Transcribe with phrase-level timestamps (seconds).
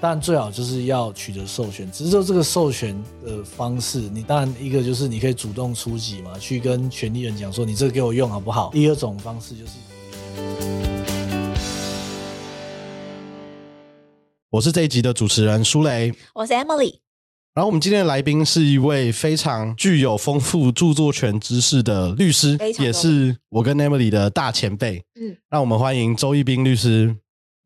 [0.00, 1.90] 但最好就是要取得授权。
[1.90, 8.70] 只是说这个授权的方式，你当然一个就是你可以主动出击嘛，去跟权利人讲说你这个给我用好不好？
[8.72, 9.72] 第二种方式就是，
[14.50, 16.98] 我是这一集的主持人舒雷，我是 Emily。
[17.54, 25.02] 然后我们今天的来宾是一位非常具有丰富著作权知识的律师，也是我跟 Emily 的大前辈。
[25.20, 27.16] 嗯，让我们欢迎周一斌律师。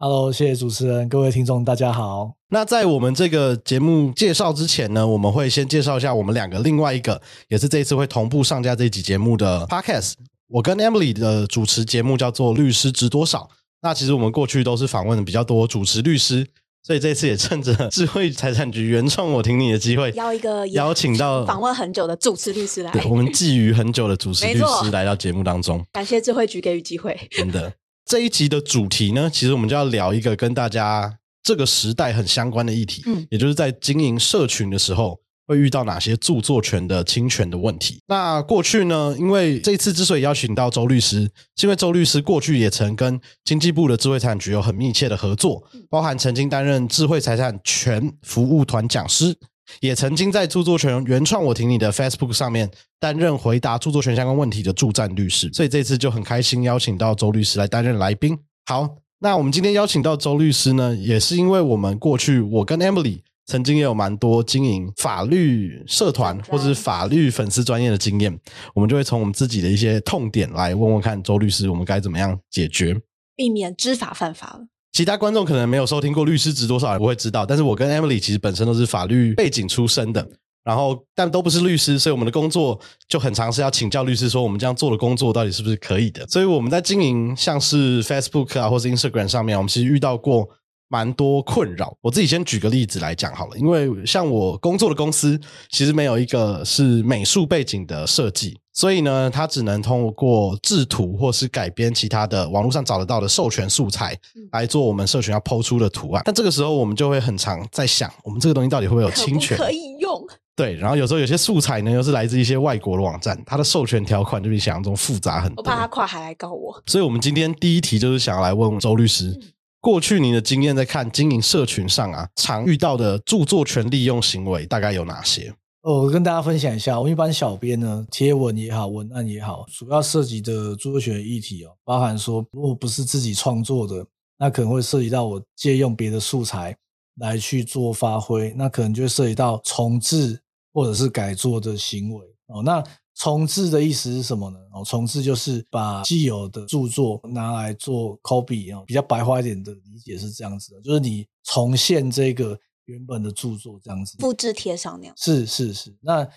[0.04, 2.32] Hello，谢谢主持人，各位听众，大家好。
[2.48, 10.14] 那在我们这个节目介绍之前呢，我们会先介绍一下我们两个另外一个，也是这一次会同步上架这集节目的 Podcast。
[10.48, 13.48] 我跟 Emily 的主持节目叫做《律师值多少》。
[13.80, 16.48] 那其实我们过去都是访问的比较多主持律师。
[16.82, 25.80] 所以这次也趁着智慧财产局原创我听你的机会，邀一个邀请到访问很久的主持律师来，我们觊觎很久的主持律师来到节目当中。
[25.92, 27.16] 感谢智慧局给予机会。
[27.30, 27.72] 真的，
[28.04, 35.20] 这一集的主题呢，其实我们就要聊一个跟大家这个时代很相关的议题，嗯，也就是在经营社群的时候。
[35.44, 38.00] 会遇到哪些著作权的侵权的问题？
[38.06, 39.14] 那过去呢？
[39.18, 41.24] 因为这次之所以邀请到周律师，
[41.56, 49.36] 是因为周律师过去也曾跟经济部的智慧财产局有很密切的合作，包含曾经担任智慧财产权服务团讲师，
[49.80, 55.50] 也曾经在著作权原创我听你的 Facebook 上面担任回答著作权相关问题的助战律师。
[55.52, 58.38] 所以这次就很开心邀请到周律师来担任来宾。
[58.66, 63.20] 好，那我们今天邀请到周律师呢，也是因为我们过去我跟 Emily。
[63.44, 68.38] 曾经也有蛮多经营法律社团或者是法律粉丝专业的经验，
[68.72, 72.96] 我们就会从我们自己的一些痛点来问问看周律师，我们该怎么样解决，
[73.34, 74.66] 避免知法犯法了。
[74.92, 77.44] 其他观众可能没有收听过律师值多少，不会知道。
[77.44, 80.26] 但是我跟 Emily 其实本身都是法律背景出身的，
[80.64, 86.26] 然后但都不是律师，所以我们的工作就很常是要请教律师，说我们这样做的工作到底是不是可以的。
[86.28, 90.48] 所以我们在经营像是 Facebook 啊或是 Instagram 上面，我们其实遇到过。
[90.88, 93.56] 蛮多困扰，我自己先举个例子来讲好了。
[93.56, 95.40] 因为像我工作的公司，
[95.70, 104.18] 其实没有一个是美术背景的设计，所以呢，它只能通过制图或是改编其他的网络上找得到的授权素材
[104.52, 106.22] 来做我们社群要抛出的图案。
[106.24, 109.56] 但这个时候，我们就会很常在想，我们这个东西到底会不会有侵权？
[109.58, 110.26] 可以用？
[110.56, 110.74] 对。
[110.76, 115.62] 然后有时候有些素材呢，又是来自一些外国的网站，它的授权条款就比想象中复杂很多。
[115.62, 116.82] 我怕他跨海来告我。
[116.86, 119.38] 所以，我们今天第一题就是想要来问周律师。
[119.80, 125.52] 过去你的经验在看经营社群上啊，常遇到的著作权利用行为大概有哪些？
[125.82, 134.06] 我跟大家分享一下，我一般小编呢，贴文也好，文案也好，主要涉及的著作权议题哦，包含说如果不是自己创作的，
[134.38, 136.76] 那可能会涉及到我借用别的素材
[137.16, 140.40] 来去做发挥，那可能就会涉及到重置
[140.72, 142.62] 或者是改作的行为哦。
[142.62, 142.80] 那
[143.16, 144.58] 重置的意思是什么呢？
[144.72, 152.56] 哦，重置就是把既有的著作拿来做 copy 啊，比较白话一点的理解是这样子的，就是你重现这个
[152.86, 155.14] 原本的著作这样子，复制贴上那样。
[155.16, 156.28] 是是是，那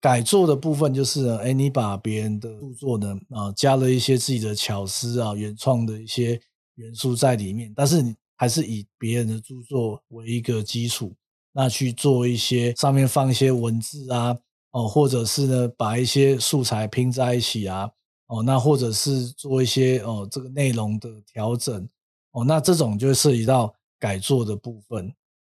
[0.00, 6.40] 改作的部分就是呢，哎，你把别人的著作呢啊，加了一些自己的巧思啊、原创的一些
[6.76, 11.14] 元素在里面，但是你还是以别人的著作为一个基础，
[11.52, 14.36] 那去做一些上面放一些文字啊。
[14.70, 17.90] 哦，或者是呢，把一些素材拼在一起啊，
[18.26, 21.88] 哦，那或者是做一些哦这个内容的调整，
[22.32, 25.10] 哦，那这种就会涉及到改作的部分。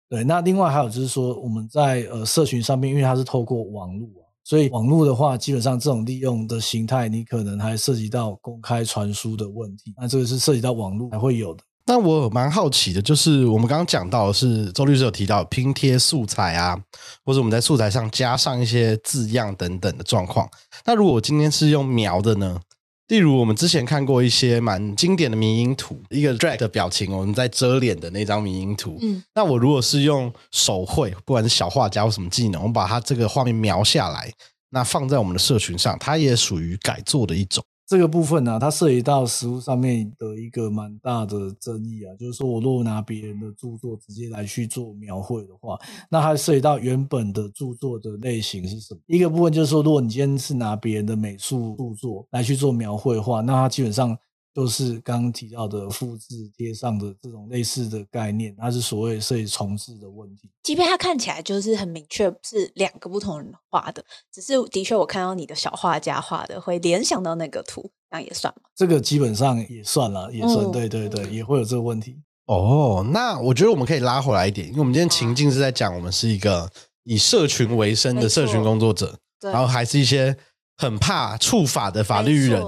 [0.09, 11.63] 对，那另外还有就是说，我们在呃社群上面，因为它是透过网络啊，所以网络的话，基本上这种利用的形态，你可能还涉及到公开传输的问题，那这个是涉及到网络才会有的。
[11.90, 16.78] 那我蛮好奇的，就是我们刚刚讲到的是周律师有提到拼贴素材啊，
[17.25, 20.47] 或者我们在素材上加上一些字样等等的状况。
[20.85, 22.59] 那如果今天是用描的呢？
[23.07, 28.97] 例如我们之前看过一些蛮经典的迷因图，一个 drag 的表情，我们在遮脸的那张迷因图。
[29.01, 34.29] 嗯，那我如果是用手绘，不管是小画家或什么技能，我们把它这个画面描下来，
[34.72, 37.63] 那放在我们的社群上，它也属于改作的一种。
[37.87, 45.79] 这个部分呢，它涉及到实物上面的一个蛮大的争议啊，就是说我如果拿别人的著作直接来去做描绘的话，
[46.09, 49.00] 那它涉及到原本的著作的类型是什么？
[49.07, 54.17] 一个部分就是说，如果你今天是拿别人的美术著作来去做描绘的话，那它基本上。
[54.57, 60.50] 就是刚刚提到的复制贴上的这种类似的概念，它是所谓涉及重置的问题。
[60.63, 68.63] 即便它看起来就是很明确是两个不同人画的，只是的确我看到你的小画家画的，会联想到那个图，那也算吗？
[68.75, 72.19] 这个基本上也算了，也算对对对，也会有这个问题。
[72.48, 76.68] 哦，那我觉得我们可以拉回来一点，因为我们今天情境是在讲我们是一个
[77.03, 80.36] 以社群为生的社群工作者，然后还是一些
[80.77, 82.65] 很怕触法的法律人。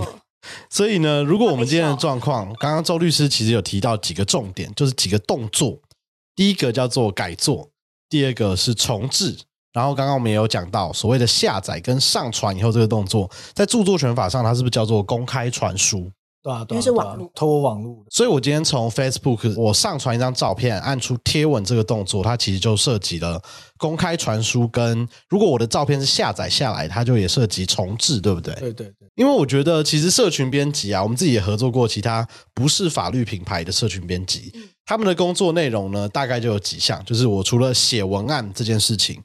[0.70, 5.80] 所以呢，如果我们今天的状况，刚刚周律师其实有提到几个重点，就是几个动作。
[6.36, 7.70] 第一个叫做改作，
[8.08, 9.38] 第二个是重置。
[9.74, 16.10] 然后刚刚我们也有讲到所谓的下载跟上传以后这个动作，在著作权法上它是不是叫做公开传输？
[16.42, 18.04] 对啊，因为是网络，透过网络。
[18.10, 23.40] 所以我今天从 Facebook 我上传一张照片，按出贴文这个动作，它其实就涉及了
[23.78, 24.66] 公开传输。
[24.70, 28.40] 跟如果我的照片是下载下来，它就也涉及重置，对不？
[28.40, 28.94] 对对对。
[29.20, 34.50] 因为我觉得其实社群编辑啊，我们自己也合作过其他不是法律品牌的社群编辑，
[34.86, 39.22] 他们的工作内容呢，大概就有几项，就是我除了写文案这件事情，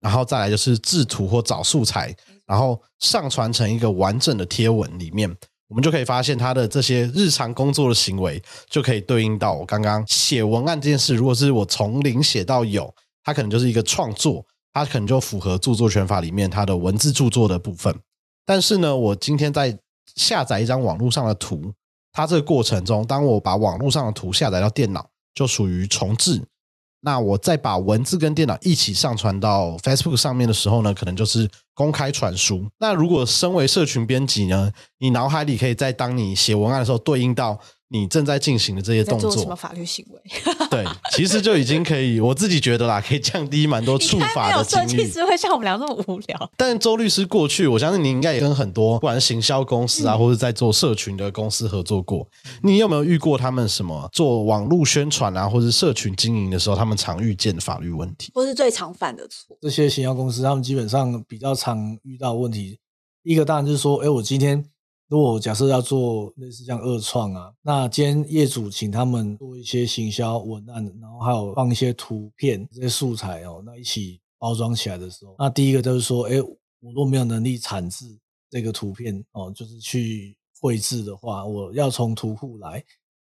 [0.00, 2.16] 然后再来就是制图或找素材，
[2.46, 5.30] 然后上传成一个完整的贴文里面。
[5.68, 11.14] 我们就可以发现他的这些日常工作的行为，就可以对应到我刚刚写文案这件事。
[11.14, 12.90] 如果是我从零写到有，
[13.22, 14.42] 它可能就是一个创作，
[14.72, 17.94] 它可能就符合著作权法里面它的文字著作的部分。
[18.46, 19.76] 但是呢，我今天在
[20.14, 21.74] 下载一张网络上的图，
[22.12, 26.40] 它这个过程中，当我把网络上的图下载到电脑，就属于重置。
[27.00, 32.66] 那我再把文字跟电脑一起上传到 Facebook 上面的时候呢，可能就是公开传输。
[32.78, 37.60] 那如果身为社群编辑呢，你脑海里可以在当你写文案的时候对应到。
[37.88, 40.20] 你正在进行的这些动作，什么法律行为？
[40.68, 44.82] 对，其实就已经可以，我自己觉得啦，可以降低蛮多 触法的几率。
[44.82, 46.50] 设计师会像我们俩这么无聊。
[46.56, 52.26] 但周律师过去，我相信你应该也跟很多不管是行销公司啊，或者在做社群的公司合作过。
[52.62, 59.56] 你有没有遇过他们什么做网络宣传啊，或者社群经营的时候，他们常遇见的法律问题，或是最常犯的错？
[59.60, 62.78] 这些行销公司他们基本上比较常遇到问题，
[63.22, 64.64] 一个当然就是说，哎，我今天。
[65.08, 78.04] 如果假设要做类似像二创啊，那今天业主请他们做一些行销文案，然后还有放一些图片这些素材哦，那一起包装起来的时候，那第一个就是说，哎，我若没有能力产制
[78.50, 82.84] 这个图片哦，就是去绘制的话，我要从图库来，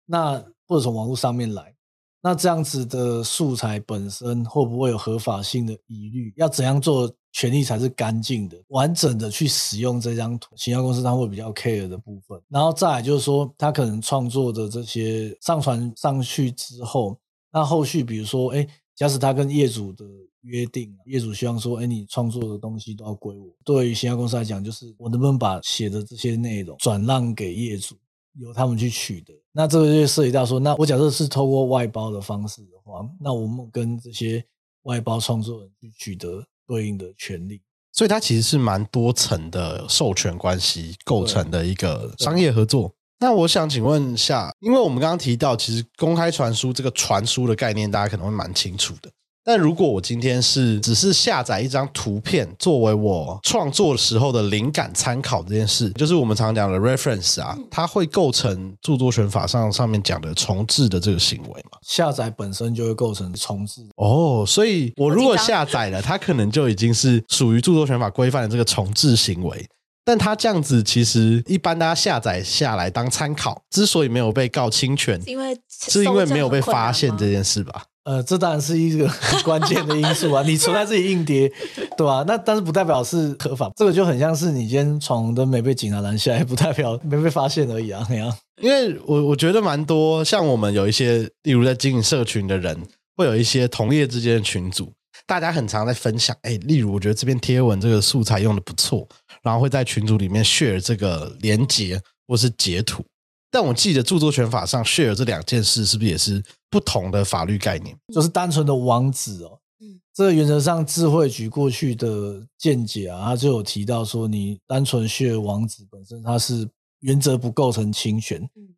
[0.06, 1.74] 那或者从网络上面来。
[2.22, 6.34] 那这样子的素材本身会不会有合法性的疑虑？
[6.36, 10.54] 要怎样做权利才是干净的、完整的去使用这张图？
[10.56, 12.40] 行销公司它会比较 care 的部分。
[12.48, 17.18] 然后再来就是说，他可能创作的这些上传上去之后，
[17.52, 20.04] 那后续比如说，哎，假使他跟业主的
[20.42, 23.48] 约定，业主希望说，哎，你创作的东西都要归我。
[23.64, 27.96] 对于行销公司来讲，就是我能不能把写的这些内容转让给业主？
[28.38, 34.42] 由他们去取得，那这个就涉及到说，那我假设是透过外包的方式的话，那我们跟这些
[34.82, 36.40] 外包创作人去取得
[36.70, 42.94] 对应的权利，所以它其实是蛮多层的授权关系构成的一个商业合作。
[43.18, 49.10] 那我想请问一下，因为我们刚刚提到，其实公开传输这个传输的概念，大家可能会蛮清楚的。
[49.44, 61.78] 但如果我今天是只是下载一张图片作为我创作时候的灵感参考这件事，就是我们常讲的 reference 啊，它会构成著作权法上上面讲的重置的这个行为嘛？
[61.82, 69.66] 下载本身就会构成重置哦，所以我如果下载了，它可能就已经是属于著作权法规范的这个重置行为。
[70.04, 77.84] 但它这样子，其实一般大家下载下来当参考，之所以没有被告侵权，因为是因为没有被发现这件事吧？
[78.04, 80.42] 呃，这当然是一个 很关键的因素啊！
[80.42, 81.50] 你存在自己硬碟，
[81.98, 82.24] 对吧？
[82.26, 88.06] 那但是不代表是合法，这个就很像是你今天闯红灯没被警察拦下来，不代表没被发现而已啊！
[88.08, 92.76] 那样，因为我我觉得蛮多，像我们有一些，例如在经营社群的人，
[93.16, 94.90] 会有一些同业之间的群组，
[95.26, 99.06] 大家很常在分享，哎，例如我觉得这篇贴文这个素材用的不错，
[99.42, 103.04] 然后会在群组里面 share 这个连接或是截图。
[103.50, 106.40] 但我记得著作权法上 share 这两件事是不是也是
[106.70, 107.98] 不同的法律概念？
[108.14, 109.58] 就是单纯的网址哦。
[109.80, 116.68] 嗯，这个原则上智慧局过去的见解啊，他就有提到说，你单纯 share 网址本身它是
[117.00, 118.40] 原则不构成侵权。
[118.54, 118.68] 嗯，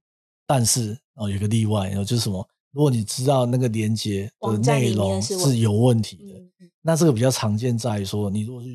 [0.47, 2.49] 但是哦有个例外，然后就是什么？
[2.71, 8.69] 如果你知道那个连接的内容是有问题的，那这个比较常见在于说，你如果是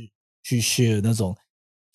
[0.44, 1.36] 去 share 那种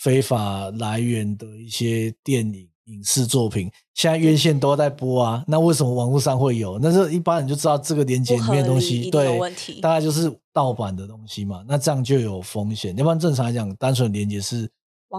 [0.01, 2.69] 非法来源的一些电影。
[2.93, 6.79] 影视作品现在院线都在播啊，那为什么网络上会有？
[6.79, 9.39] 那是一般人就知道这个连接里面的东西对，
[9.81, 11.65] 大概就是盗版的东西嘛。
[11.67, 12.97] 那这样就有风险。
[12.97, 14.69] 要不然正常来讲，单纯连接是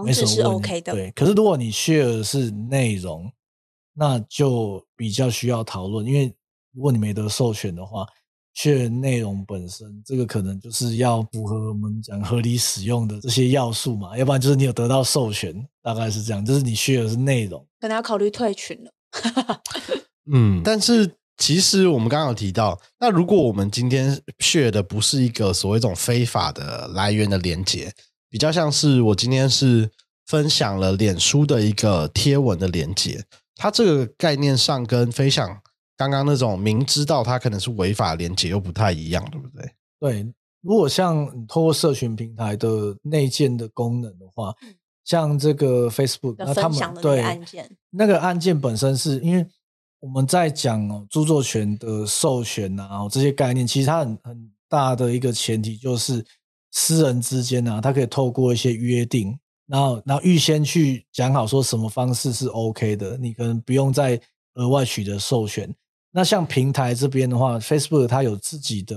[0.04, 0.80] 没什么问题。
[0.80, 3.30] 对，可是如果你 share 是内容，
[3.92, 6.32] 那就比较需要讨论，因为
[6.72, 8.06] 如果你没得授权的话。
[8.54, 18.92] 确内容本身，这个可能就是要符合我们讲合理使用的这些要素嘛，要不然就是你有得到授权，大概是这样，就是你需的是内容，可能要考虑退群了。
[20.32, 27.92] 嗯，但是其实我们刚刚有提到，那如果我们今天 share 的不是一个所谓一种非法的来源的连接，
[28.30, 29.90] 比较像是我今天是
[30.26, 33.24] 分享了脸书的一个贴文的连接，
[33.56, 35.60] 它这个概念上跟分享。
[35.96, 39.70] 刚刚那种明知道它可能是违法连接又不太一样，对不对？
[40.00, 44.54] 对，如果像透过社群平台的内建的功能的话，
[45.04, 49.46] 像这个 Facebook，那他们对案件那个案件本身是因为
[50.00, 56.24] 我们在讲哦著作权的授权啊这些概念，其实它很很大的一个前提就是
[56.72, 59.38] 私人之间啊，它可以透过一些约定。
[59.66, 64.20] 然后，然后预先去讲好说什么方式是 OK 的，你可能不用再
[64.56, 65.74] 额外取得授权。
[66.16, 68.96] 那像平台这边的话，Facebook 它有自己的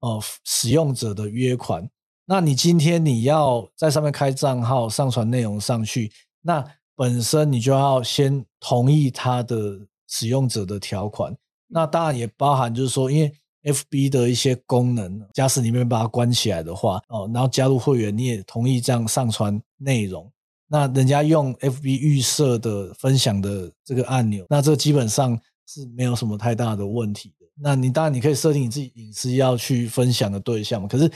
[0.00, 1.86] 呃使用者的约款。
[2.24, 6.64] 那你今天你要在上面开账号上传内容上去，那
[6.96, 9.78] 本身你就要先同意它的
[10.08, 11.36] 使用者的条款。
[11.68, 13.30] 那当然也包含就是说，因为
[13.64, 20.32] FB 的一些功能，假使你没把它关起来的话，哦，然后加入会员，你也同意这样上传内容，
[20.68, 27.46] 那人家用 FB 预设的分享的这个按钮，那这基本上是没有什么太大的问题的。
[27.54, 31.10] 那你当然你可以设定你自己隐私要去分享的对象嘛，可是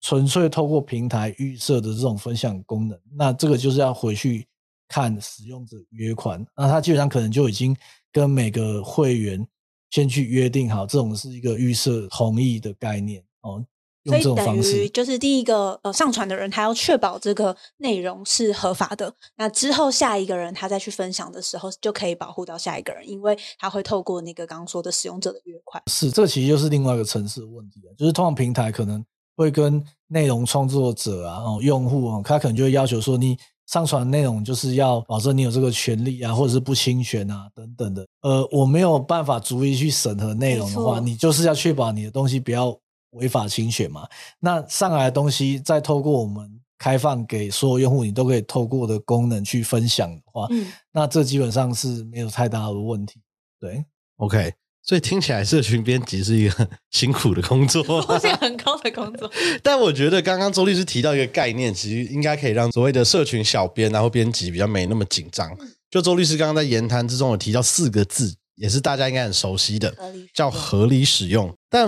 [0.00, 4.46] 纯粹透过平台预设的这种分享功能，那这个就是要回去
[4.88, 7.76] 看使用者约款，那他基本上可能就已经
[8.12, 9.46] 跟每个会员。
[9.92, 13.60] 先去约定好，这种是一个预设同意的概念哦。
[14.04, 19.12] 用这种方式，就是第一个呃上传的人，他要确保这个内容是合法的。
[19.36, 25.82] 那之后下一个人他再去分享的时候，就可以保护到下一个人，因为他会透过那个刚刚说的使用者的约款。
[25.86, 29.04] 是，这其实就是另外一个层次的问题就是通常平台可能
[29.36, 33.36] 会跟内容创作者啊、哦用户啊，他可能就会要求说你。
[33.66, 38.04] 上传内容就是要保证你有这个权利啊，或者是不侵权啊等等的。
[38.22, 42.76] 呃，我没有办法逐一去审核内容的话，你就是要确保你的东西不要
[43.10, 44.06] 违法侵权嘛。
[44.38, 46.48] 那上来的东西再透过我们
[46.78, 53.20] 开放给所有用户，你都可以透过的功能去分享的话，嗯，那这基本上是没有太大的问题。
[53.60, 53.84] 对
[54.16, 54.54] ，OK。
[54.82, 59.30] 所以听起来，社群编辑是一个 辛苦的工作，风 险很高的工作。
[59.62, 65.54] 但我觉得刚刚周律师提到一个概念，其实应该可以让所谓的社群小编然后编辑比较没那么紧张。
[65.90, 69.94] 就周律师刚刚在言谈之中有提到四个字，也是大家应该很熟悉的，
[70.34, 71.54] 叫合理使用。
[71.68, 71.86] 但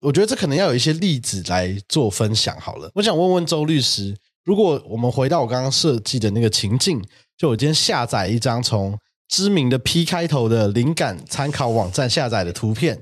[0.00, 2.58] 我觉得这可能要有一些例子来做分享。
[2.60, 7.02] 好了，我想问问周律师，如果我们回到我刚刚设计的那个情境，
[7.36, 8.98] 就我今天下载一张从。
[9.32, 13.00] 知名的 P 开头的灵感参考网站下载的图片，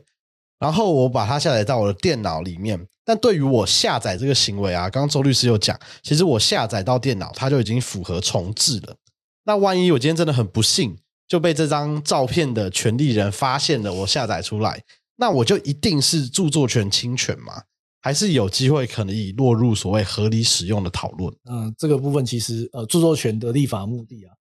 [0.58, 2.78] 然后我把它下载到我的电脑里面。
[3.02, 8.94] 但对于我下载这个行为啊，刚刚周律师有讲，其实我下载到电脑，它就已经符合重置了。
[9.44, 14.82] 那万一我今天真的很不幸就被这张照片的权利人发现了我下载出来，
[15.20, 17.64] 那我就一定是著作权侵权吗？
[18.00, 21.34] 还是有机会可能以落入所谓合理使用的讨论？
[21.50, 24.32] 嗯，这个部分其实呃，著作权的立法目的啊。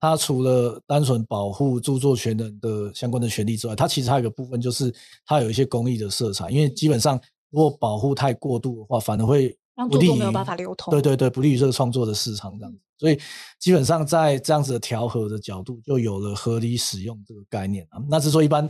[0.00, 4.92] 它除了单纯保护著作权人的相关的权利之外，它其实还有一个部分，就是
[5.24, 6.50] 它有一些公益的色彩。
[6.50, 7.18] 因为基本上，
[7.50, 9.56] 如果保护太过度的话，反而会
[9.88, 10.90] 不利于没有办法流通。
[10.90, 12.78] 对对对，不利于这个创作的市场这样子。
[12.98, 13.18] 所以
[13.58, 18.02] 基本上在这样子的调和的角度，就有了合理使用这个概念啊。
[18.10, 18.68] 那是说一般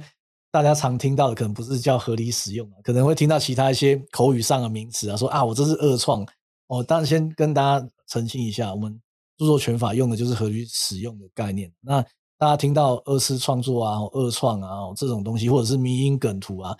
[0.54, 6.25] 大家常听到的，可能不是叫合理使用啊，可能会听到其他一些口语上的名词啊，说啊，我这是恶创。
[6.68, 9.00] 哦，当然先跟大家澄清一下，我们。
[9.37, 11.68] 著作权法用的就是合理使用的概念。
[11.80, 12.00] 那
[12.38, 16.73] 大家听到二次创作啊、二创啊这种东西，或者是迷因梗图啊，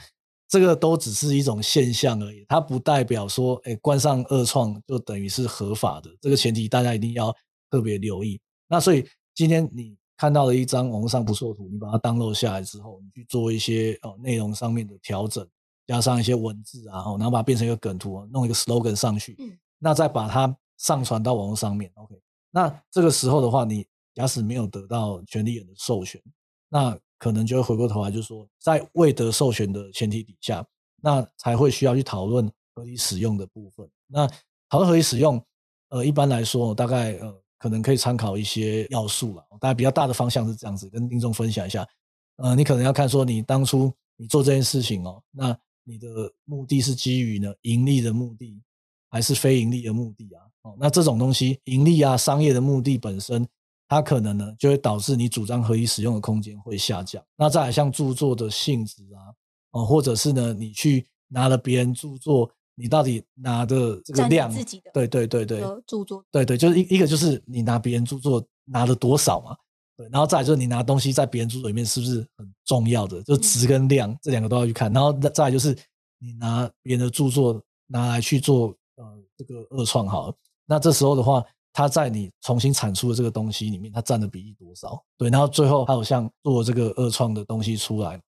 [0.49, 6.09] 这个都只是一种现象而已，它不代表说，哎，冠上二创就等于是合法的。
[6.21, 7.35] 这个前提大家一定要
[7.69, 8.40] 特别留意。
[8.69, 9.04] 那所以
[9.35, 15.47] 今天你看到了一张网络上不错图，你把它 download 下来之后，你去做一些哦内容上面的调整，
[15.87, 19.37] 加上一些文字啊，然后把它变成一个梗图，弄一个 slogan 上去，
[19.78, 22.14] 那再把它上传到网络上面，OK。
[22.50, 26.23] 那这个时候的话，你假使没有得到权利人的授权，
[26.68, 30.64] 那可能就会回过头来，就是说，在未得授权的前提底下，
[31.00, 33.88] 那才会需要去讨论合理使用的部分。
[34.06, 34.26] 那
[34.68, 35.44] 讨论合理使用，
[35.88, 39.42] 呃，一般来说，大概呃，可能可以参考一些要素了。
[39.59, 41.88] 大概比较大的方向是这样子，跟听众分享一下。
[42.37, 48.61] 呃，你可能要看说，你当初你做这件事情哦，那你的目的是基于呢盈利的目的，
[49.09, 50.44] 还是非盈利的目的啊？
[50.61, 53.49] 哦，那这种东西，盈利啊，商业的目的本身，
[53.88, 57.25] 它可能呢，就会导致你主张合理使用的空间会下降。
[57.35, 59.33] 那再来像著作的性质啊，
[59.71, 69.57] 哦，或者是呢，你去拿了别人著作，你到底拿的这个量，自己的，对对对对，著作，对对，就是一一个就是你拿别人著作拿了多少嘛，
[69.97, 74.93] 对，然后再就是你拿东西在别人著作里面是不是很重要的，就值跟量这两个都要去看。
[74.93, 75.76] 然后再就是
[76.19, 79.04] 你拿别人的著作拿来去做呃
[79.37, 80.35] 这个二创好。
[80.66, 85.00] 那这时候的话，它在你重新产出的这个东西里面，它占的比例多少？
[85.19, 88.21] 对，然后最后还有像做这个二创的东西出来，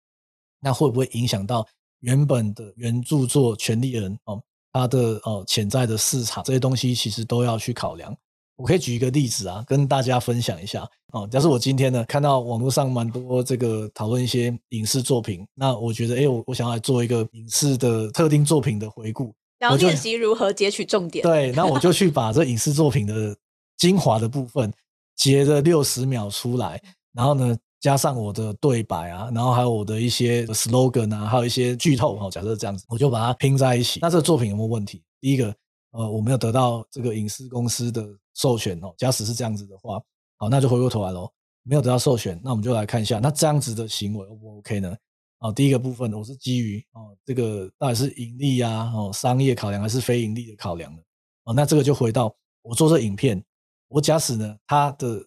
[0.60, 1.66] 那会不会影响到
[2.06, 4.40] 原本的原著作权利人哦，
[4.72, 8.16] 他的哦潜在的市场这些东西，其实都要去考量。
[8.54, 11.28] 我可以举一个例子啊，跟大家分享一下哦。
[11.28, 21.24] 假设我今天呢看到网络上蛮多这个讨论一些影视作品，那我觉得哎，我我想要来做一个影视的特定作品的回顾，然后练习如何截取重点。
[21.24, 23.36] 对，那我就 去把这影视作品的
[23.76, 24.72] 精华的部分
[25.16, 26.80] 截了六十秒出来，
[27.12, 27.58] 然后呢。
[27.78, 32.28] 加上我的对白啊，然后还有我的一些 slogan 啊，还有一些剧透哈。
[32.30, 34.00] 假设这样子，我就把它拼在一起。
[34.00, 35.02] 那这个作品有没有问题？
[35.20, 35.54] 第一个，
[35.90, 38.02] 呃，我没有得到这个影视公司的
[38.34, 38.92] 授权哦。
[38.96, 40.00] 假使是这样子的话，
[40.38, 41.30] 好，那就回过头来喽，
[41.64, 44.96] 没有得到授权，那我们就来看一下，那这样子的行为 O 不 OK 呢？
[45.40, 50.98] 哦，第一个部分，我是基于哦，这个到底是盈利啊，哦，商业考量还是非盈利的考量呢？
[51.44, 53.40] 哦，那这个就回到我做这影片，
[53.88, 55.22] 我假使呢，它的。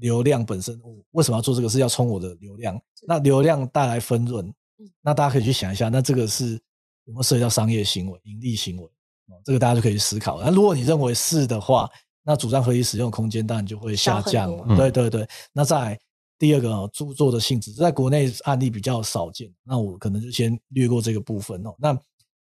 [0.00, 1.68] 流量本身，我为什么要做这个？
[1.68, 2.80] 是要冲我的流量。
[3.06, 4.52] 那流量带来分润，
[5.02, 6.52] 那大家可以去想一下，那这个是
[7.04, 8.84] 有没有涉及到商业行为、盈利行为？
[8.84, 10.40] 哦，这个大家就可以去思考。
[10.40, 11.90] 那如果你认为是的话，
[12.22, 14.56] 那主张合理使用空间当然就会下降。
[14.76, 15.28] 对对对。
[15.52, 15.98] 那在
[16.38, 21.74] 第二个著作的性质，在国内案例比较少见，那我可能就先略过这个部分哦。
[21.78, 21.98] 那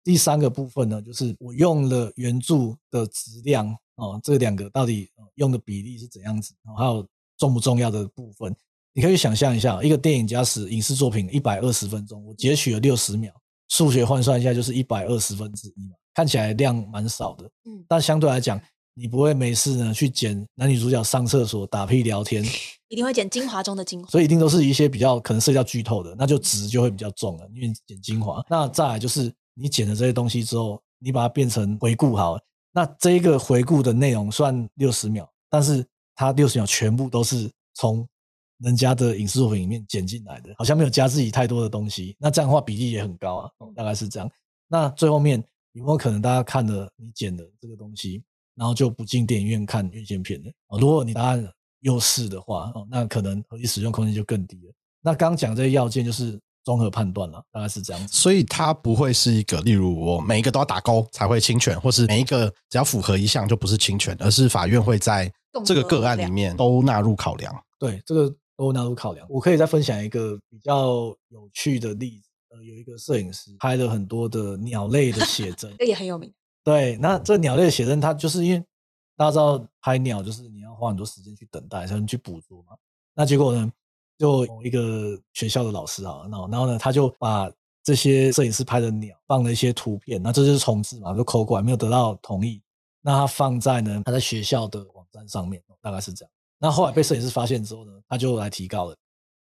[0.04, 6.54] 第三个部分呢，就是我用了原著的质量哦，这两个到底用的比例是怎样子？
[6.78, 7.08] 还有。
[7.38, 8.56] 重不重要的部分，
[8.94, 13.32] 你可以想象一下，一个电影加时影视作品一百二十分钟，我截取了六十秒，
[13.70, 18.60] 数学换算一下就是一百二十分之一嘛，看起来量蛮少的，嗯，但相对来讲，
[18.96, 22.44] 你不会没事呢去剪男女主角上厕所打屁聊天，
[22.88, 28.44] 一定会剪精华中的精华，所以一定都是一些比较可能涉及到剧透的，那就值就会比较重了，因为剪精华。
[28.50, 32.40] 那再来就是你剪了这些东西之后，你把它变成回顾好，
[32.74, 35.86] 那这一个回顾的内容算六十秒，但是。
[36.18, 38.06] 它六十秒全部都是从
[38.58, 42.18] 人家的影视作品里面剪进来的，好像没有加自己太多的东西。
[42.20, 44.28] 那这样的话比例也很高啊，大概是这样。
[44.68, 45.42] 那最后面
[45.74, 48.24] 有没有可能大家看了你剪的这个东西，
[48.56, 50.52] 然后就不进电影院看院线片的？
[50.80, 51.48] 如果你答案
[51.82, 54.74] 又是的话，那可能合理使用空间就更低了。
[55.02, 58.14] 那刚讲这些要件就是综合判断了，大概是这样子。
[58.14, 65.32] 所以它不会是一个，例如我每一个都要打勾才会侵权，或是每一个只要符合一项就不是侵权，而是法院会在。
[65.66, 69.26] 这个个案里面都纳入考量，对，这个都纳入考量。
[69.28, 76.32] 我可以再分享一个比较有趣的例子，呃，有一个摄影师拍了很多的鸟类的写真，这 也很有名。
[76.64, 78.64] 对，那这鸟类的写真，它就是因为
[79.16, 82.78] 大家知道拍鸟就是你要花很多时间去等待才能去捕捉嘛。
[83.16, 83.72] 那结果呢，
[84.18, 87.52] 就一个学校的老师啊，然后然后呢，他就把
[87.84, 92.62] 这些摄影师拍的鸟放了一些图片，那这就是重置嘛，就抠过来没有得到同意，
[93.02, 95.28] 那他放在呢他在学校的网站。
[95.28, 98.96] 上面大概是这样，那后来被摄影师发现之后呢，他就来提告了。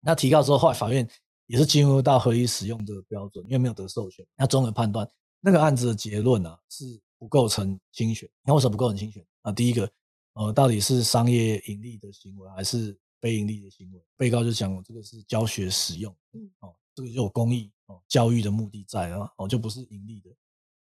[0.02, 1.08] 那提告之后，后来法院
[1.48, 5.10] 也是进入到合理使用的标准，因为没有得授权，那综合判断
[5.42, 6.86] 那个案子的结论啊是
[7.18, 8.30] 不构成侵权。
[8.44, 9.26] 那为什么不构成侵权？
[9.42, 9.90] 啊，第一个，
[10.34, 14.02] 呃，到底是商业盈利的行为还是非盈利的行为？
[14.16, 20.30] 被告就讲这个是教学使用，嗯，哦，这个就有公益哦，教育的目的在啊，哦，就不是盈利的，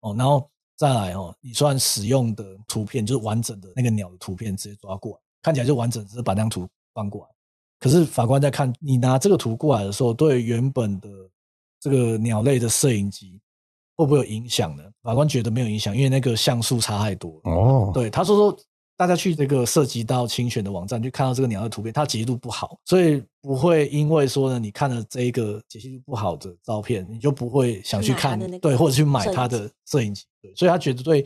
[0.01, 0.51] 哦，然后。
[0.79, 7.31] 再来哦，你算使用的图片就是完整的那个鸟的图片，直接抓过来，看起来就完整，只是把那张图翻过来。
[7.81, 11.09] 可是法官在看你拿这个图过来的时候，对原本的
[11.81, 13.41] 这个鸟类的摄影机
[13.97, 14.85] 会不会有影响呢？
[15.03, 17.41] 法官觉得没有影响，因为那个像素差太多。
[17.43, 18.61] 哦，对，他说说。
[18.99, 31.25] 大家去这个涉及到侵权的网站，去看到这个鸟的图片，它解析度不好，所以不会因为说呢，你看了这一个解析度不好的照片，你就不会想去看，对，或者去买它的摄影机，对，所以他觉得对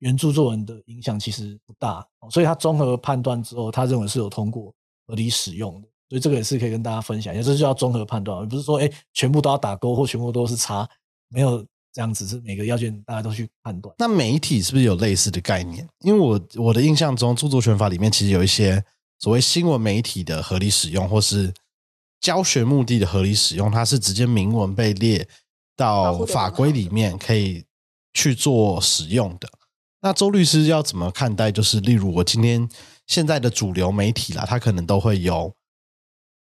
[0.00, 4.74] 原著作文的影响其实不大，所以他综合判断之后，他认为是有通过
[5.06, 10.88] 合理使用的，所以这个也是可以跟大家分享一下，这就叫综合判断，而不是说哎，全部都要打勾或全部都是叉，
[11.28, 11.64] 没有。
[11.92, 13.94] 这样子是每个要件大家都去判断。
[13.98, 15.86] 那媒体是不是有类似的概念？
[16.00, 18.82] 因为我我的印象中，著作权法里面其实有一些
[19.18, 21.52] 所谓新闻媒体的合理使用，或是
[22.20, 25.28] 教学目的的合理使用，它是直接明文被列
[25.76, 27.64] 到法规里面可以
[28.14, 29.48] 去做使用的。
[30.00, 31.52] 那周律师要怎么看待？
[31.52, 32.68] 就是例如我今天
[33.06, 35.54] 现在的主流媒体啦，它可能都会有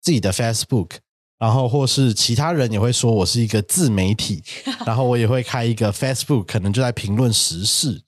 [0.01, 0.97] 自己的 Facebook。
[1.39, 4.43] 然后或是其他人也会说我是一个自媒体，
[4.85, 8.03] 然后我也会开一个 Facebook，可能就在评论时事。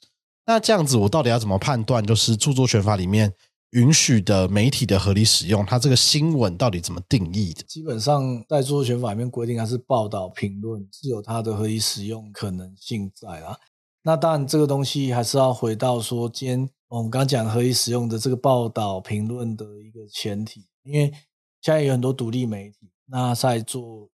[0.45, 2.05] 那这样子，我到底要怎么判断？
[2.05, 3.33] 就是著作权法里面
[3.69, 7.63] 允许的媒体的合理使用，它这个新闻到底怎么定义的？
[7.63, 13.55] 基本上在著作权法里面规定，它是报道评论是有它的合理使用可能性在啊。
[14.03, 21.09] 那当然，这个东西还是要回到说，今天我们刚刚讲合理使用的这个报道评论的一个前提，因为
[21.61, 22.90] 现在有很多独立媒体。
[23.11, 24.09] 那在做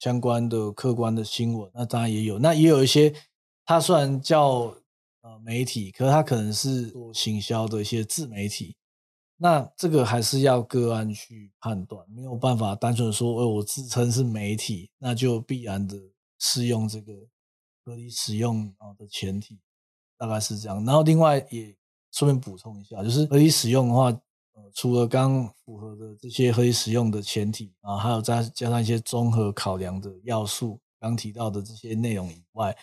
[0.00, 2.36] 相关的客观的新闻，那当然也有。
[2.40, 3.14] 那也有一些，
[3.64, 4.74] 它虽然叫
[5.20, 8.76] 呃媒体，可是它可能是做行销的一些自媒体。
[9.36, 15.96] 那这个还是要个案去判断，没有办法单纯说，哦，我自称是媒体，那就必然的
[16.40, 17.12] 适用这个
[17.84, 19.60] 合理使用啊的前提，
[20.18, 20.84] 大概是这样。
[20.84, 21.74] 然后另外也
[22.10, 24.10] 顺便补充一下，就是合理使用的话，
[24.62, 32.76] 呃，除了刚符合的这些可以使用的前提啊，还有再加上一些综合考量的要素，刚提到的这些内容以外。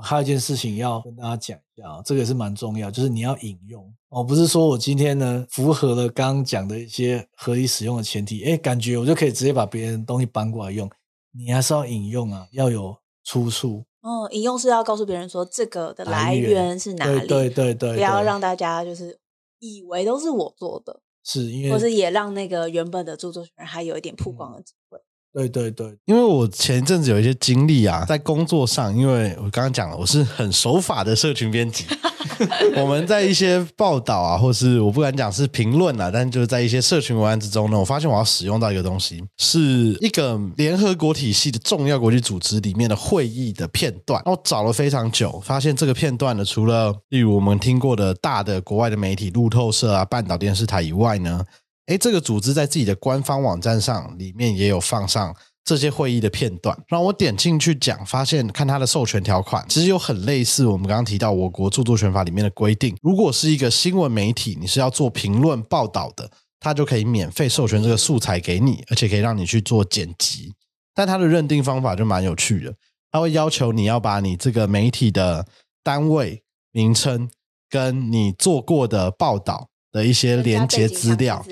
[0.00, 10.90] 还有一件事情要跟大家讲一下啊，这个也是蛮重要，就是你要引用哦，不是说我今天呢符合了刚刚讲的一些合理使用的前提，哎，感觉我就可以直接把别人东西搬过来用，
[11.32, 13.84] 你还是要引用啊，要有出处。
[14.00, 19.18] 哦，引用是要告诉别人说这个的来源是哪里，对对对，不要让大家就是
[19.62, 25.00] 以为都是我做的，是因为，或是也让那个原本的著作权人还有一点曝光的机会。
[25.32, 31.86] 对对对，因为我前一阵子有一些经历啊，在工作上，因为我刚刚讲了，我是很守法的社群编辑。
[32.76, 44.20] 我们在一些报道啊，或是我不敢讲是评论啊，但就是在一些社群文案之中呢，我发现我要使用到一个东西，是一个联合国体系的重要国际组织里面的会议的片段。
[44.26, 51.42] 我找了非常久，发现这个片段呢，除了例如我们听过的大的国外的媒体路透社啊、半岛电视台以外呢。
[51.86, 62.96] 哎，这个组织在自己的官方网站上里面也有放上这些会议的片段，让我点进去讲，发现看它的授权条款，其实有很类似我们刚刚提到我国著作权法里面的规定。
[63.02, 70.52] 如果是一个新闻媒体，你是要做评论报道的，它就可以免费授权这个素材给你，而且可以让你去做剪辑。
[70.94, 72.74] 但它的认定方法就蛮有趣的，
[73.10, 75.46] 它会要求你要把你这个媒体的
[75.82, 77.28] 单位名称
[77.68, 79.68] 跟你做过的报道。
[79.92, 81.44] 的一些连接资料，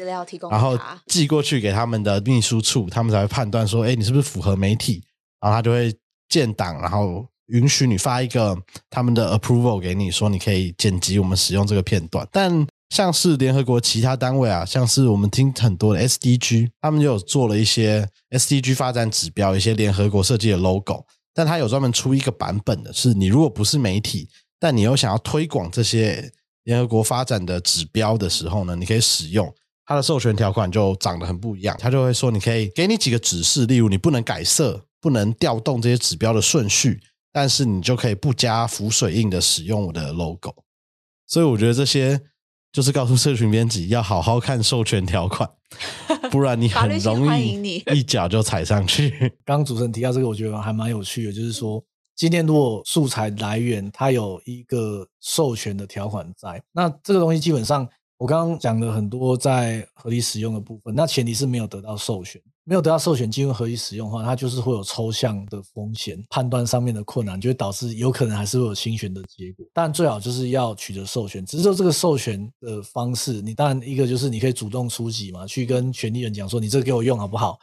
[0.50, 0.76] 然后
[1.06, 5.04] 寄过去给他们的秘书处，他们才会判断说，哎，你是不是符合媒体？
[5.40, 5.94] 然后他就会
[6.28, 8.56] 建档，然后允许你发一个
[8.88, 12.26] 他们的 approval 给你，说你可以剪辑我们使用这个片段。
[12.32, 26.32] 但像是联合国其他单位啊，像是我们听很多的 SDG，他们就有做了一些 SDG 发展指标，一些联合国设计的 logo，但他有专门出一个版本的，是你如果不是媒体，但你又想要推广这些。
[26.64, 29.52] 联合国发展的指标的时候呢，你可以使用
[29.86, 31.76] 它的授权条款就长得很不一样。
[31.78, 37.00] 它就会说，你可以给你几个指示，例如你不能改色，不能调动这些指标的顺序，
[37.32, 40.54] 但是你就可以不加浮水印的使用我的 logo。
[41.26, 42.20] 所以我觉得这些
[42.72, 45.48] 就是告诉社群编辑要好好看授权条款，
[46.30, 49.10] 不然你很容易一脚就踩上去。
[49.44, 51.82] 刚刚主持人提到这个，我觉得还蛮有趣的，就是说。
[52.20, 69.64] 今天如果素材来源它有一个授权的条款在，那这个东西基本上我刚刚讲了很多在合理使用的部分，那前提是没有得到授权，没有得到授权进入合理使用的话，它就是会有抽象的风险，判断上面的困难，就会导致有可能还是会有侵权的结果。
[69.72, 77.58] 但最好就是要取得授权，只是说这个授权的方式，你当然一个就是你可以主动出击嘛，去跟权利人讲说你这个给我用好不好？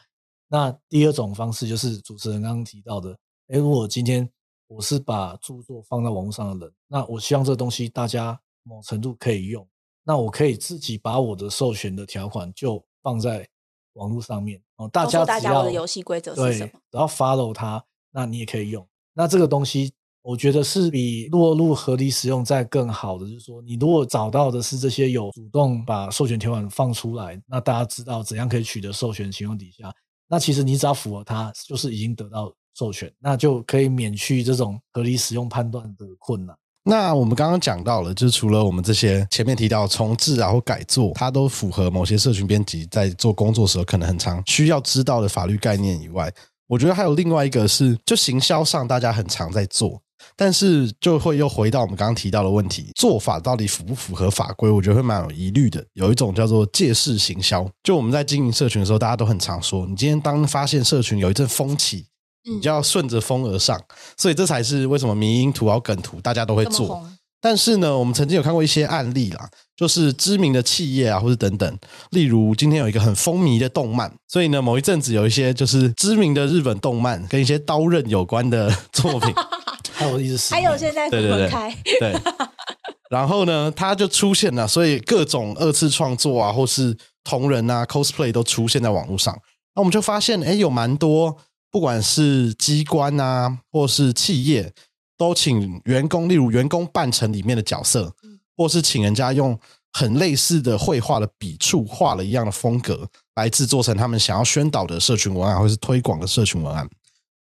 [0.50, 3.12] 那第二种方式就是主持人刚刚提到的，
[3.50, 4.28] 哎，如果今天
[4.67, 9.65] 我是把著作放在网络上的人，那我希望这个东西大家某程度可以用，
[10.03, 13.47] 那我可以自己把我的授权的条款就放在
[13.93, 16.71] 网络上面哦，大家大家的游戏规则是什么？
[16.91, 18.86] 只要 follow 它，那你也可以用。
[19.13, 29.95] 那这个东西我觉得是比落入合理使用再更好的，就是说你如果找到的是这些有主动把授权条款放出来，那大家知道怎样可以取得授权情况底下，
[30.27, 32.53] 那其实你只要符合它，就是已经得到。
[32.77, 36.55] 授权，那就可以免去这种合理使用判断的困难。
[36.83, 46.31] 那我们刚刚讲到了，就是除了我们这些前面提到重置啊或改作，它都符合某些社群编辑在做工作时候可能很常需要知道的法律概念以外，
[46.65, 50.01] 我觉得还有另外一个是，就行销上大家很常在做，
[50.37, 54.69] 但是就会又回到我们刚刚提到的问题，做法到底符不符合法规？
[54.69, 55.85] 我觉得会蛮有疑虑的。
[55.91, 62.05] 有一种叫做借势行销，就我们在经营社群的时候，大家都很常说，你今天当发现社群有一阵风起。
[62.47, 63.79] 你就要顺着风而上，
[64.17, 67.05] 所以这才是为什么迷因图、啊梗图大家都会做。
[67.39, 71.77] 但是呢，我们曾经有看过一些案例啦，就是知名的企业啊，或者等等，
[72.10, 79.31] 例如今天有一个很风靡的动漫，所以呢，某一阵子有一些就是知名的日本动漫跟一些刀刃有关的 作品，
[79.93, 82.19] 还有一直还有现在分开，对，
[83.12, 89.38] 然后呢，它就出现了，所以各种二次创作啊，或是同人啊，cosplay 都出现在网络上，
[89.75, 91.38] 那我们就发现，哎，有蛮多。
[91.71, 94.73] 不管是机关啊，或是企业，
[95.17, 98.15] 都请员工，例如员工扮成里面的角色，
[98.56, 99.60] 或是请人家用
[99.93, 106.89] 很类似的绘画的笔触画了一样的风格，来制作成他们想要宣导的社群文案，或是推广的社群文案。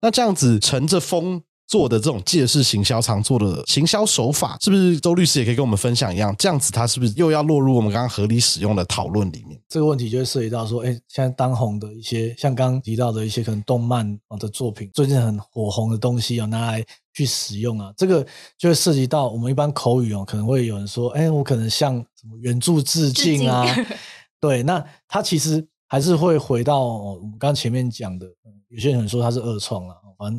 [0.01, 1.43] 那这样子乘着风。
[1.67, 6.35] 做的这种借势行销常做的行销手法，是不是周律师也可以跟我们分享一样？
[6.39, 9.61] 这样子，他是不是又要落入我们刚刚合理使用的讨论里面？
[9.69, 18.25] 这个问题就会涉及到说，哎，现在当红的一些，像刚刚提到的一些可能动漫的作品，最近很火红的东西啊，拿来去使用啊，这个
[18.57, 23.67] 就会涉及到我们一般口语哦，可能会有人说，哎，我可能向什么原著致敬啊，
[24.41, 28.27] 对，那他其实还是会回到我们刚前面讲的，
[28.69, 29.97] 有些人说他是二创啊。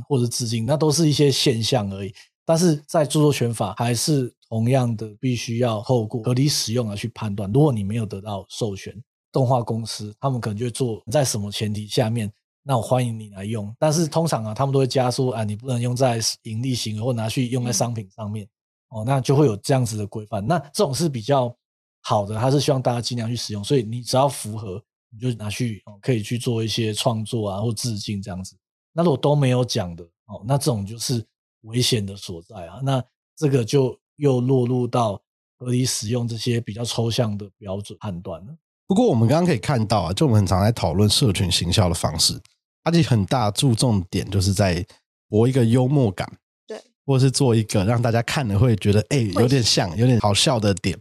[0.08, 2.14] 或者致敬，那都是一些现象而已。
[2.46, 7.52] 但是在著作权法还是同样的，必须要透过合理使用来去判断。
[7.52, 8.94] 如果你没有得到授权，
[9.32, 12.32] 动画公司他们可能就做在什么前提下面，
[12.64, 13.76] 那我欢迎你来用。
[13.78, 18.48] 但是通常啊，他们都会加说啊，你不能用在盈利行为或拿去用在商品上面
[18.90, 20.46] 哦，那就会有这样子的规范。
[20.48, 21.54] 那这种是比较
[22.02, 23.62] 好的，他是希望大家尽量去使用。
[23.62, 28.56] 所以你只要符合，你就拿去可以去做一些创作啊，或致敬这样子。
[28.98, 31.24] 那如果都没有讲的哦，那这种就是
[31.62, 32.80] 危险的所在啊。
[32.82, 33.02] 那
[33.36, 35.22] 这个就又落入到
[35.60, 38.48] 合理使用这些比较抽象的标准判断了。
[38.88, 42.42] 不过我们刚刚可以看到啊，就我们很常在讨论社群行销的方式，
[42.84, 44.84] 它其实很大注重点就是在
[45.30, 46.28] 博一个幽默感，
[46.66, 50.98] 对，或者是做一个让大家看了会觉得哎有点像、有点好笑的点。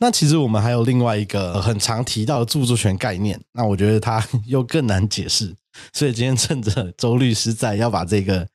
[0.00, 5.54] 那其实我们还有另外一个很常提到的著作权概念，那我觉得它 又更难解释。
[5.92, 8.46] 所以今天趁着周律师在，要把这个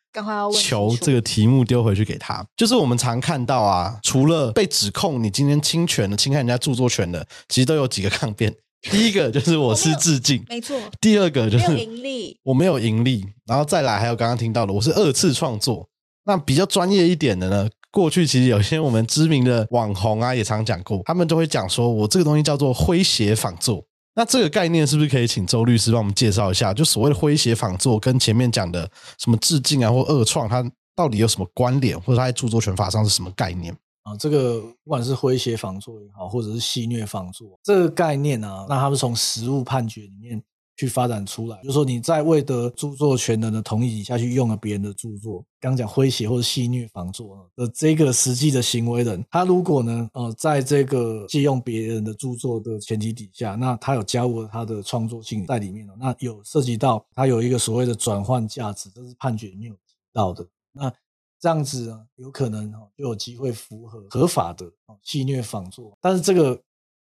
[0.62, 2.46] 求这个题目丢回去给他。
[2.56, 8.54] 就是我们常看到啊，除了被指控你今天侵权的、侵害人家著作权的，其实都有几个抗辩。
[8.92, 10.78] 第一个就是我是致敬，没错。
[11.00, 13.26] 第二个就是盈利，我没有盈利。
[13.46, 15.88] 然后再来还有刚刚听到的，我是二次创作。
[16.26, 23.86] 那比较专业一点的呢，过去其实有些我们知名的网红啊，也常讲过，他们就会讲说我这个东西叫做诙谐仿作。
[24.16, 26.74] 那这个概念是不是可以请周律师帮我们介绍一下？
[26.74, 30.64] 就所谓的诙谐仿作，跟前面讲的什么致敬啊或二创，它
[30.96, 34.16] 到底有什么关联，或者它在著作权法上是什么概念啊？
[34.18, 40.42] 这个不管是诙谐仿作也好，或者是戏虐仿作，这个概念啊，那他们从实物判决里面。
[40.76, 60.44] 去发展出来，就是说你在未得著作权人的同意底下去用了别人的著作，刚讲诙谐或者戏虐仿作的这个实际的行为人，他如果呢，呃，在这个借用别人的著作的前提底下，那他有加入他的创作性在里面，那有涉及到他有一个所谓的转换价值，这是判决没有提到的。
[60.72, 60.92] 那
[61.40, 64.66] 这样子呢，有可能哈就有机会符合合法的
[65.04, 66.60] 戏虐仿作，但是这个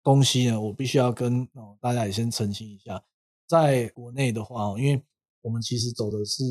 [0.04, 1.47] 东西呢，我必须要跟
[1.80, 3.02] 大家也先澄清一下。
[3.47, 5.03] 在国内的话，因为
[5.41, 6.43] 我们其实走的是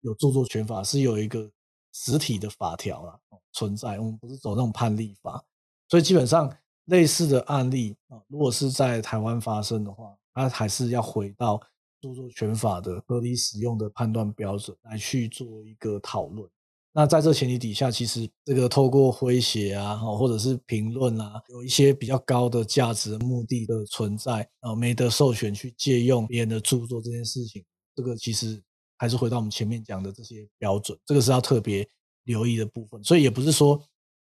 [0.00, 1.50] 有著作权法，是有一个
[1.92, 3.18] 实体的法条啊
[3.52, 5.44] 存在，我们不是走那种判例法，
[5.88, 6.54] 所以基本上
[6.86, 11.60] 类似的案例啊，如果是在台湾发生的话，它还是要回到
[12.00, 16.48] 著作权法的合理使用的判断标准来去做一个讨论。
[16.92, 28.60] 那在这前提底下，其实这个透过诙谐啊，或者是评论啊，有一些比较高的价值目的的存在，呃，没得授权去借用别人的著作这件事情，这个其实
[28.98, 31.88] 还是回到我们前面讲的这些标准，这个是要特别
[32.24, 33.02] 留意的部分。
[33.04, 33.80] 所以也不是说，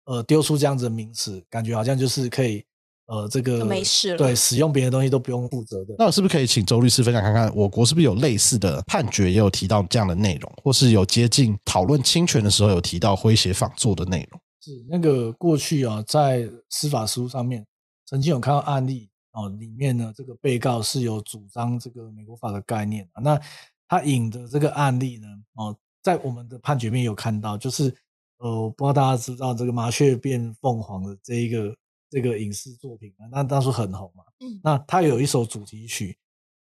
[0.05, 2.65] 呃，丢出这样子的名词，感觉好像就是可以。
[3.07, 5.95] 呃，这个没事，对，使用别人的东西都不用负责的。
[5.99, 14.41] 那我是不是可以请周律师分享看看，我国是不是有类似的判决，也有提到这样的内容，或是有接近讨论侵权的时候有提到诙谐仿作的内容？
[14.63, 17.63] 是那个过去啊，在司法实务上面
[18.07, 23.21] 曾经有看到案例哦，里面呢，这个被告是有主张这个美国法的概念啊。
[23.21, 23.39] 那
[23.87, 27.95] 他引的这个案例呢，哦，在我们的判决面有看到，就是
[28.39, 31.77] 呃，不知道大家知道这个麻雀变凤凰的这一个。
[32.15, 34.23] 这个影视作品啊，那当初很红嘛。
[34.39, 36.17] 嗯，那他有一首主题曲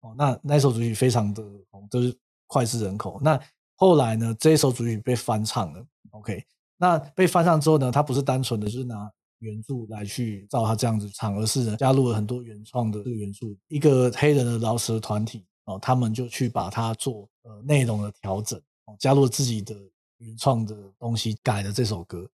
[0.02, 3.18] 哦，那那首主题曲非常的红，就是脍炙人口。
[3.20, 3.38] 那
[3.74, 5.84] 后来呢，这一首主题曲被翻唱了。
[6.10, 6.44] OK，
[6.76, 9.10] 那被翻唱之后呢，他不是单纯的就是拿
[9.40, 13.56] 原著来去照他这样子唱，而是呢加入了很多原创的这个元素。
[13.66, 19.74] 一个黑人的饶舌团体哦，他们就去把它做呃内容的调整哦，加入自己的
[20.18, 22.30] 原创的东西，改了这首歌。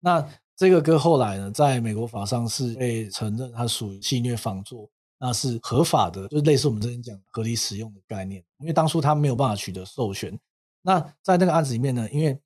[0.00, 0.26] 那
[0.60, 4.86] 这个歌后来呢，在美国法上是被承认它属于戏虐仿作，
[5.18, 8.44] 那是合法的，就类似我们之前讲合理使用的概念。
[8.58, 10.38] 因为当初他没有办法取得授权，
[10.82, 12.38] 那在那个案子里面呢，因为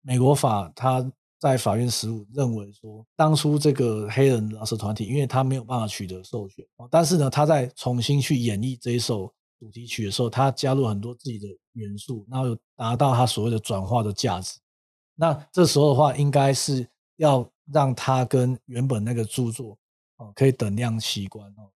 [0.00, 14.58] 美国法他在法院实务认为说，当初这个黑人老师团体，因为他没有办法取得授权，但是呢，他在重新去演绎这一首主题曲的时候，他加入很多自己的元素，然后有达到他所谓的转化的价值。
[15.14, 17.46] 那这时候的话，应该是要。
[17.72, 19.78] 让它跟原本那个著作
[20.16, 21.70] 哦，可以等量齐观哦，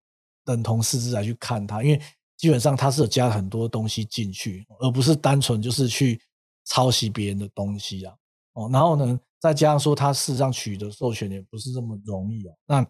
[0.44, 2.00] 等同视之来去看它，因为
[2.36, 6.20] 基本上它是有加很多东西进去，而不是单纯就是去
[6.64, 8.16] 抄袭别人的东西啊。
[8.54, 12.54] 哦，然后呢，再加上说他事实上取得授权也不是这么容易哦。
[12.66, 12.86] 那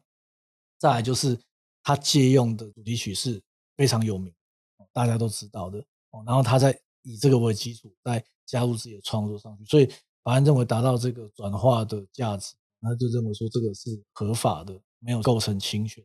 [0.78, 1.38] 再来就是
[1.84, 3.40] 他借用的主题曲是
[3.76, 4.32] 非常有名，
[4.92, 5.78] 大家都知道的
[6.10, 6.22] 哦。
[6.26, 9.86] 然后他在以这个为基础，再加入自己的创作上去，所以
[10.24, 16.04] 法案认为达到这个转化的价值，那就认为说这个是合法的，没有构成侵权。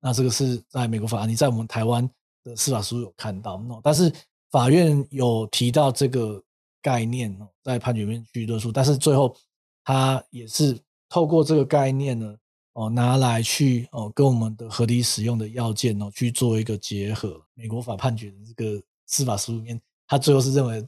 [0.00, 2.08] 那这个是在美国法案，你在我们台湾
[2.44, 4.12] 的司法书有看到，但是
[4.50, 6.40] 法院有提到这个
[6.80, 9.34] 概念哦，在判决里面去论述，但是最后
[9.82, 12.36] 他也是透过这个概念呢，
[12.74, 17.42] 哦拿来去哦跟我们的合理使用的要件哦去做一个结合。
[17.54, 20.86] 美国法判决的这个司法书里面，他最后是认为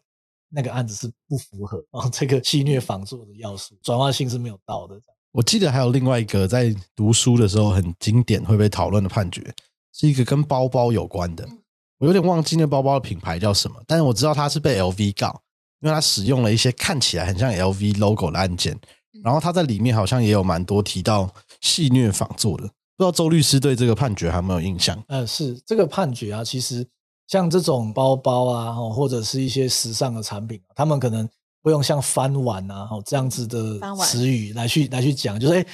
[0.48, 5.00] 那个案子是不符合哦这个戏虐仿作的要素，转化性是没有到的。
[5.32, 9.54] 我记得还有另外一个在读书的时候很经典会被讨论的判决，
[9.92, 11.48] 是一个跟包包有关的。
[11.98, 15.40] 我有点忘记那包包的品牌叫什么，但是我知道它是被 LV 告，
[15.80, 18.76] 因为它使用了一些看起来很像 LV logo 的按键。
[19.22, 22.64] 然后它在里面好像也有蛮多提到戏虐仿作的。
[22.96, 25.00] 不知道周律师对这个判决有没有印象？
[25.08, 26.86] 呃，是这个判决啊，其实
[27.28, 31.28] 像这种包包啊，或者是一些时尚的产品，他们可能。
[31.62, 35.66] 不用像翻碗啊，哦这样子的词语来去来去讲，就是哎，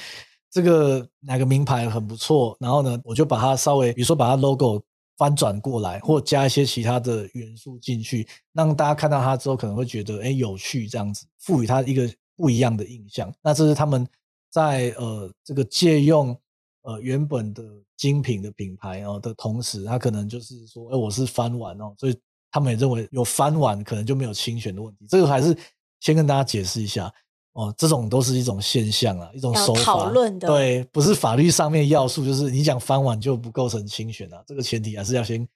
[0.51, 4.83] 这个哪个名牌很不错，然后呢，我就把它稍微，比如说把它 logo
[5.17, 13.33] 翻转过来，或加一些其他的元素进去，让大家看到它之后可能会觉得哎有趣，这样子赋予它一个不一样的印象。
[13.41, 14.05] 那这是他们
[14.51, 16.37] 在呃这个借用
[16.81, 17.63] 呃原本的
[17.95, 22.19] 精品的品牌哦的同时，他可能就是说，哎，我是翻碗哦，所以
[22.51, 25.05] 他们也认为有翻碗可能就没有侵权的问题。
[25.07, 25.57] 这个还是。
[25.99, 27.13] 先跟大家解释一下
[27.53, 30.11] 哦，这种都是一种现象啊，一种手法。
[30.39, 34.43] 对，不是法律上面要素，就是你讲翻碗就不构成侵权啊。
[34.45, 35.47] 这个前提还是要先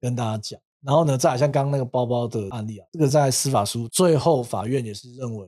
[0.00, 0.60] 跟大家讲。
[0.84, 5.46] 然后呢，再像刚刚那个包包的案例啊，这个在司法书最后法院也是认为，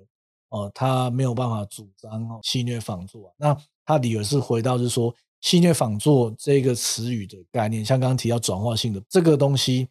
[0.49, 3.33] 哦，他没有办法主张哦戏虐仿作。
[3.37, 9.89] 那他理由是回到就是说，戏虐仿作这个词语的概念，像刚刚提到转化性的这个东西。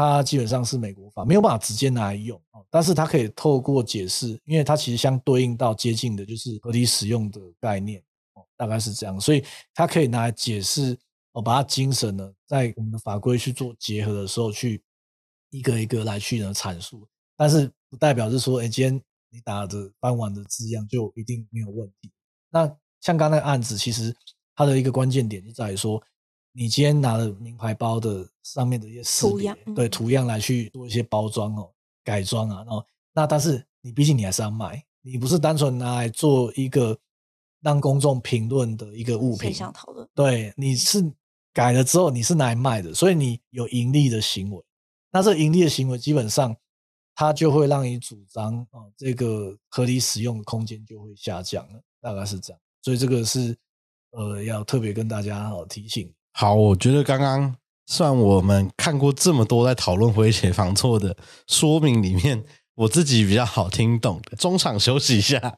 [0.00, 8.02] 它基本上是美国法，没有办法直接拿来用但是它可以透过解释，因为它其实相对应到接近的就是合理使用的概念，
[8.56, 10.96] 大概是这样，所以它可以拿来解释
[11.32, 14.82] 哦，把它精神呢在我们的法规去做结合的时候，去
[15.50, 22.10] 一个一个来去呢阐述，但是不代表是说，哎，今天你打的翻完的字样就一定没有问题。
[22.50, 22.66] 那
[23.00, 24.14] 像刚那个案子，其实
[24.54, 26.02] 它的一个关键点就在于说。
[26.52, 31.70] 你今天拿了名牌包的上面的一些图样，对图样来去做一些包装哦，
[32.02, 36.98] 改装啊，然后那但是你毕竟你还是要卖，你不是单纯拿来做一个
[37.60, 39.54] 让公众评论的一个物品。
[39.54, 40.08] 想讨论。
[40.14, 41.00] 对，你是
[41.52, 44.62] 改了之后你是拿来卖的，所以你有盈利的行为。
[45.12, 46.56] 那这盈利的行为基本上
[47.14, 52.60] 它就会让你主张啊，这个合理使用的空间就会下降了，大概是这样。
[52.82, 53.56] 所以这个是
[54.10, 56.12] 呃要特别跟大家好提醒。
[56.32, 57.54] 好，我觉得刚刚
[57.86, 61.16] 算我们看过这么多在讨论回写房错的
[61.46, 62.42] 说明里面，
[62.76, 64.22] 我自己比较好听懂。
[64.38, 65.56] 中场休息一下，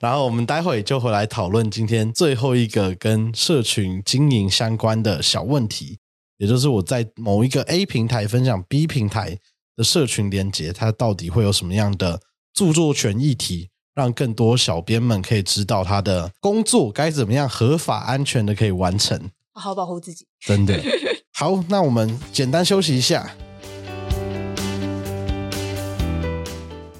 [0.00, 5.98] 然后我们待会就回来讨论今天最后一个跟社群经营相关的小问题，
[6.38, 9.38] 也就是我在某一个 A 平台分享 B 平台
[9.76, 12.20] 的社群连接，它到底会有什么样的
[12.54, 19.30] 著作权议题，让更多小编们可以知道他的工作该怎么样合法安全的可以完成。
[19.58, 20.78] 好好保护自己，真的
[21.32, 21.64] 好。
[21.66, 23.34] 那我们简单休息一下。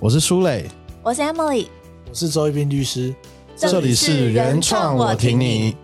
[0.00, 0.66] 我是舒磊，
[1.02, 1.66] 我是 Emily，
[2.08, 3.14] 我是周一斌律师。
[3.56, 5.76] 这里是原创，我挺你。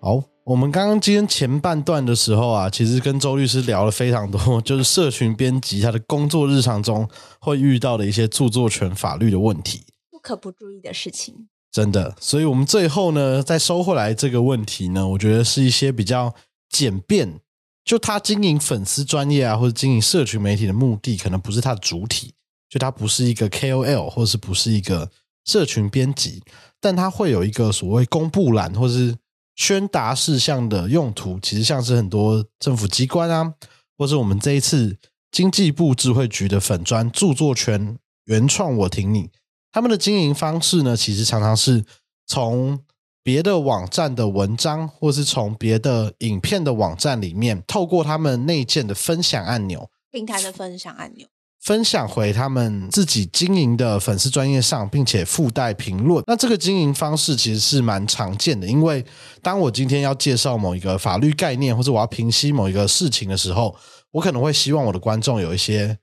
[0.00, 7.08] 好，我们刚刚今天前半段的时候啊，其实跟周律师聊了非常多， 就是社群编辑他的工作日常中
[7.40, 11.48] 会遇到的一些著作权法律的问题，不可不注意的事情。
[11.72, 16.34] 真的，所以我们最后呢，再收回来这个问题呢，我觉得是一些比较
[16.68, 17.40] 简便。
[17.84, 22.34] 就他经营粉丝专业啊，或者经营社群媒体的目的，可能不是他的主体，
[22.68, 25.10] 就他不是一个 KOL，或者是不是一个
[25.44, 26.42] 社群编辑，
[26.80, 29.16] 但他会有一个所谓公布栏或是
[29.56, 31.38] 宣达事项的用途。
[31.40, 33.54] 其实像是很多政府机关啊，
[33.96, 34.96] 或是我们这一次
[35.32, 39.30] 经济部智慧局的粉专著作权原创，我挺你。
[39.72, 41.84] 他们的经营方式呢，其实常常是
[42.26, 42.80] 从
[43.22, 51.26] 别的网站的文章，或是从别的影片的网站里面，透过他们内建的分享按钮，平台的分享按钮，
[51.60, 56.24] 分享回他们自己经营的粉丝专业上，并且附带评论。
[56.26, 59.04] 那这个经营方式其实是蛮常见的，因为
[59.42, 63.76] 当我今天要介绍某一个法律概念，或者我要平息某一个事情的时候，
[64.12, 65.98] 我可能会希望我的观众有一些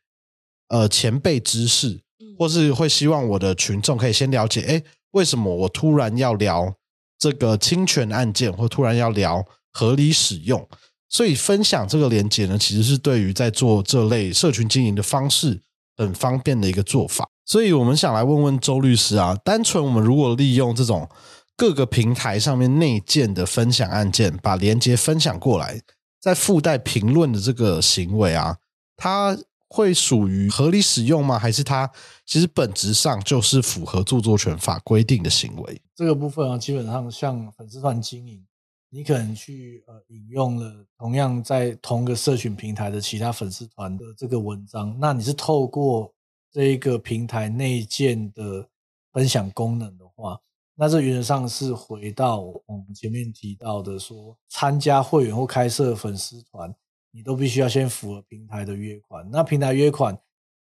[0.69, 1.99] 呃前辈知识，
[2.37, 6.73] 或是会希望我的群众可以先了解，哎，为什么我突然要聊
[7.17, 10.67] 这个侵权案件，或突然要聊合理使用？
[11.09, 15.61] 所以分享这个连接呢，其实是对于在做这类社群经营的方式
[15.95, 17.27] 很方便的一个做法。
[17.45, 21.09] 所以我们想来问问周律师啊，单纯我们如果利用这种
[21.55, 25.79] 各个平台上面内建的分享案件，把连接分享过来，
[26.21, 28.57] 再附带评论的这个行为啊，
[28.97, 29.37] 它
[29.69, 31.37] 会属于合理使用吗？
[31.37, 31.91] 还是它
[32.25, 35.81] 其实本质上就是符合著作权法规定的行为？
[35.95, 38.45] 这个部分啊，基本上像粉丝团经营。
[38.89, 46.13] 你可能去呃引用了同样在同个社群平台的其他粉丝团的这个文章，那你是透过
[46.53, 48.65] 这一个平台内建的
[49.11, 50.39] 分享功能的话，
[50.73, 56.73] 那这原则上是回到我们前面提到的说，参加会员或开设粉丝团，
[57.11, 59.27] 你都必须要先符合平台的约款。
[59.31, 60.17] 那平台约款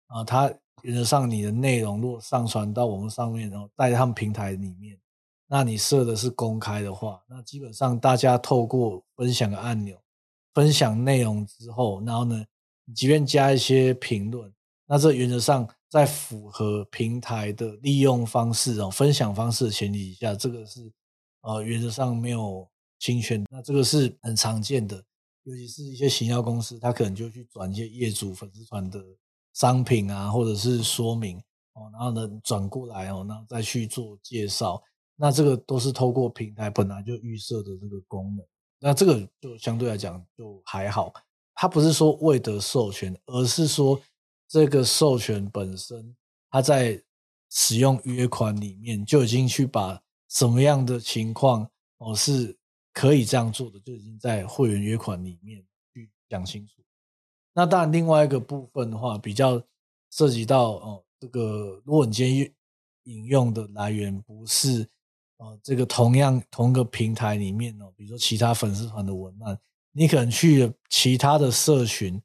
[0.06, 4.98] 啊，它原则上你的内容如果上传到我们上面，然后在他们平台里面。
[5.48, 9.96] 那你设的是公开的话，那基本上大家透过分享的按钮
[10.52, 12.44] 分享内容之后，然后呢，
[12.84, 14.52] 你即便加一些评论，
[14.86, 20.90] 那这原则上在符合平台的利用方式哦，分享方式的前提下，这个是
[21.42, 22.68] 呃原则上没有
[22.98, 23.44] 侵权。
[23.48, 25.00] 那这个是很常见的，
[25.46, 29.00] 尤其是一些行销公司，他可能就去转一些业主粉丝团的
[29.54, 31.38] 商品啊，或者是说明
[31.74, 34.82] 哦，然后呢转过来哦，然后再去做介绍。
[35.14, 38.44] 那这个都是透过平台本来就预设的这个功能，
[38.80, 41.12] 那这个就相对来讲就还好，
[41.54, 43.98] 它不是说未得授权，而是说
[44.48, 46.14] 这个授权本身，
[46.50, 47.00] 它在
[47.50, 52.58] 使用约款里面就已经去把什么样的情况哦是
[52.96, 56.82] 可以这样做的，就已经在会员约款里面去讲清楚。
[57.52, 59.62] 那当然，另外一个部分的话，比较
[60.10, 62.50] 涉及到哦，这个如果你今天
[63.02, 64.88] 引用的来源不是。
[65.38, 69.60] 哦，这个同样同个平台里面哦，比如说其他粉丝团的文案，
[69.92, 72.18] 你可能去其他的社群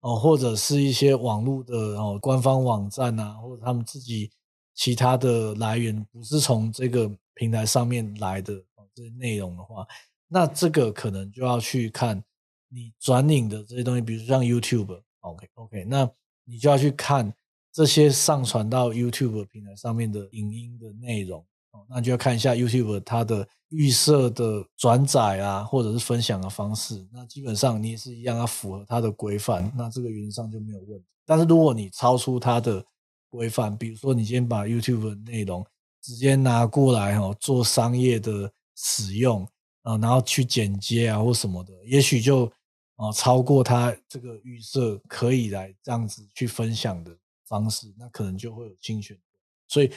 [0.00, 4.32] 哦，或者是一些网络的哦官方网站啊，或者他们自己
[4.74, 8.52] 其他的来源不是从这个平台上面来的，
[8.92, 9.86] 这些内容的话，
[10.28, 12.22] 那这个可能就要去看
[12.68, 16.10] 你转领的这些东西，比如像 YouTube，OK OK，那
[16.44, 17.32] 你就要去看
[17.72, 21.40] 这些上传到 YouTube 平台上面的影音的内容
[21.72, 21.86] 哦。
[21.88, 27.06] 那就要看一下 YouTube 它的预设的转载啊，或者是分享的方式。
[27.12, 29.72] 那基本上你也是一样，要符合它的规范。
[29.76, 31.06] 那这个原则上就没有问题。
[31.24, 32.84] 但是如果你超出它的
[33.28, 35.66] 规范，比如说你先把 YouTube 的内容
[36.00, 39.46] 直接拿过来哦，做商业的使用
[39.86, 42.50] 啊，然后去剪接啊或什么的，也许就
[42.96, 47.16] 哦超过他这个预设可以来这样子去分享的
[47.46, 49.16] 方式，那可能就会有侵权。
[49.68, 49.90] 所以。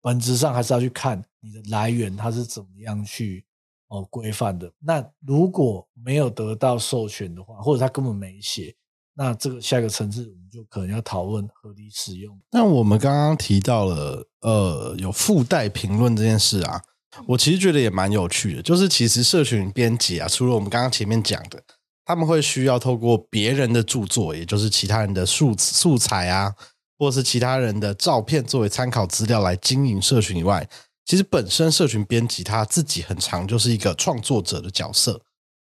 [0.00, 3.44] 本质上还是要去看你的来源，它是怎么样去
[3.88, 4.72] 哦规范的。
[4.78, 8.74] 那如果没有得到授权的话，或者他根本没写，
[9.12, 12.40] 那这个下一个层次我们就可能要讨论合理使用。
[12.48, 16.80] 那我们刚刚提到了呃有附带评论这件事啊，
[17.26, 18.62] 我其实觉得也蛮有趣的。
[18.62, 21.62] 就是其实社群编辑啊，除了我们刚刚前面讲的，
[22.04, 26.54] 他们会需要透过别人的著作，也就是其他人的素素材啊。
[27.00, 30.68] 或是其他人的照片作为参考资料来经营社群以外，
[31.04, 35.22] 其实本身社群编辑他自己很长就是一个创作者的角色。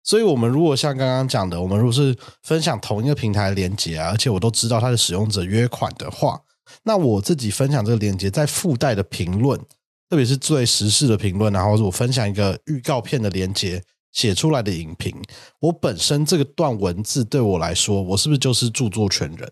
[0.05, 6.39] 所以，我们如果像刚刚讲的，我们如果是分享同一个平台连接啊，而且我都知道它的使用者约款的话，
[6.83, 9.59] 那我自己分享这个连接，在附带的评论，
[10.09, 13.83] 特别是最时事的评论，然后我分享一个预告片的连接
[14.13, 15.15] 写出来的影评，
[15.59, 19.51] 我本身这个段文字对我来说，我是不是就是著作权人？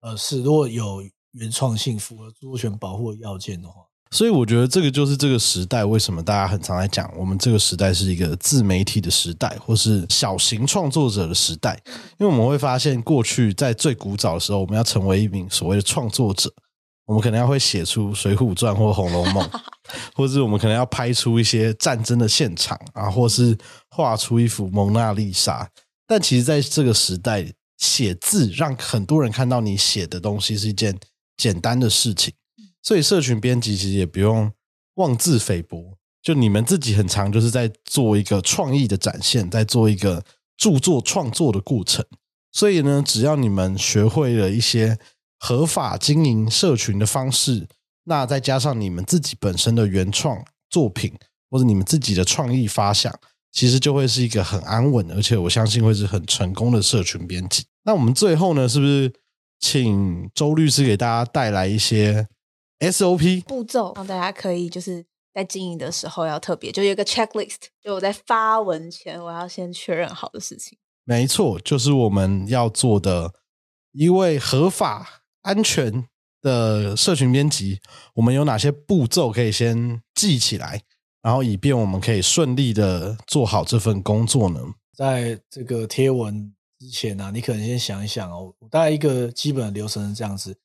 [0.00, 3.74] 呃，是如果有原创性、符合著作权保护的要件的话，
[4.10, 11.80] 所以我觉得这个就是这个时代为什么大家很常来讲，我们这个时代是一个自媒体的时代，或是小型创作者的时代。
[12.18, 16.52] 因为我们会发现，过去在最古早的时候，我们要成为一名所谓的创作者，
[17.06, 19.42] 我们可能要会写出《水浒传》或《红楼梦》，
[20.14, 23.56] 或是我们可能要拍出一些战争的现场啊，或是
[23.90, 25.70] 画出一幅蒙娜丽莎。
[26.06, 30.98] 但其实，在这个时代，写字让很多人看到你写的东西是一件
[31.36, 32.32] 简单的事情，
[32.82, 34.52] 所以社群编辑其实也不用
[34.94, 40.22] 妄自菲薄，就你们自己很长就是在做一个创意的展现，在做一个
[40.56, 42.04] 著作创作的过程。
[42.52, 44.98] 所以呢，只要你们学会了一些
[45.38, 47.66] 合法经营社群的方式，
[48.04, 51.12] 那再加上你们自己本身的原创作品
[51.50, 53.12] 或者你们自己的创意发想，
[53.52, 57.64] 其实就会是一个很安稳，而且我相信会是很成功的社群编辑。
[57.84, 59.12] 那我们最后呢，是不是
[59.60, 62.26] 请周律师给大家带来一些
[62.80, 70.76] SOP 步骤，让大家可以就是在经营的时候要特别，就有一个 checklist，就我在发文前我要先确认好的事情。
[71.04, 73.32] 没错，就是我们要做的
[73.92, 76.08] 一位合法、安全
[76.44, 77.80] 的社群编辑。
[78.14, 80.80] 我们有哪些步骤可以先记起来，
[81.22, 84.60] 然后以便我们可以顺利的做好这份工作呢？
[84.96, 90.56] 在这个贴文之前呢，你可能先想一想哦，大概一个基本的流程是这样子：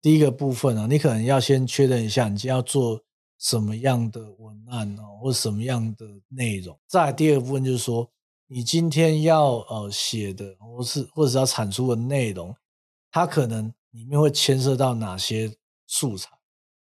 [0.00, 3.00] 第一个部分呢，你可能要先确认一下你今天要做
[3.38, 6.76] 什么样的文案哦，或什么样的内容。
[6.88, 8.10] 再第二部分就是说。
[8.48, 12.54] 你今天要呃写的，或是或者是要产出的内容，
[13.10, 15.50] 它可能里面会牵涉到哪些
[15.86, 16.30] 素材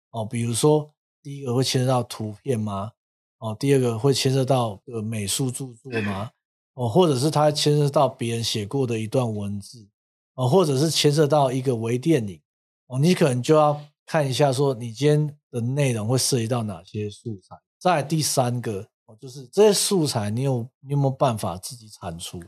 [0.09, 0.25] 哦？
[0.25, 0.91] 比如说，
[1.21, 2.91] 第一个会牵涉到图片吗？
[3.37, 6.31] 哦，第二个会牵涉到呃美术著作吗？
[6.73, 9.87] 哦，或者是它牵涉到别人写过的一段文字
[10.33, 12.41] 哦，或者是牵涉到一个微电影
[12.87, 17.55] 哦，你可能就要看一下，说你今天的内容会涉及到哪些素材。
[17.79, 18.87] 再第三个。
[19.05, 22.41] 哦，就是这些素材，你有你有没有办法自己产出？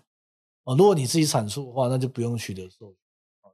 [0.64, 2.98] 哦，如果你自己产出的话，那就不用取得授权。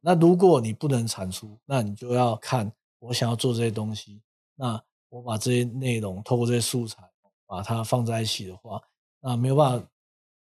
[0.06, 4.22] 那如果你不能产出，那你就要看我想要做这些东西，
[4.56, 7.02] 那我把这些内容透过这些素材
[7.48, 8.82] 把它放在一起的话，
[9.22, 9.88] 那没有办法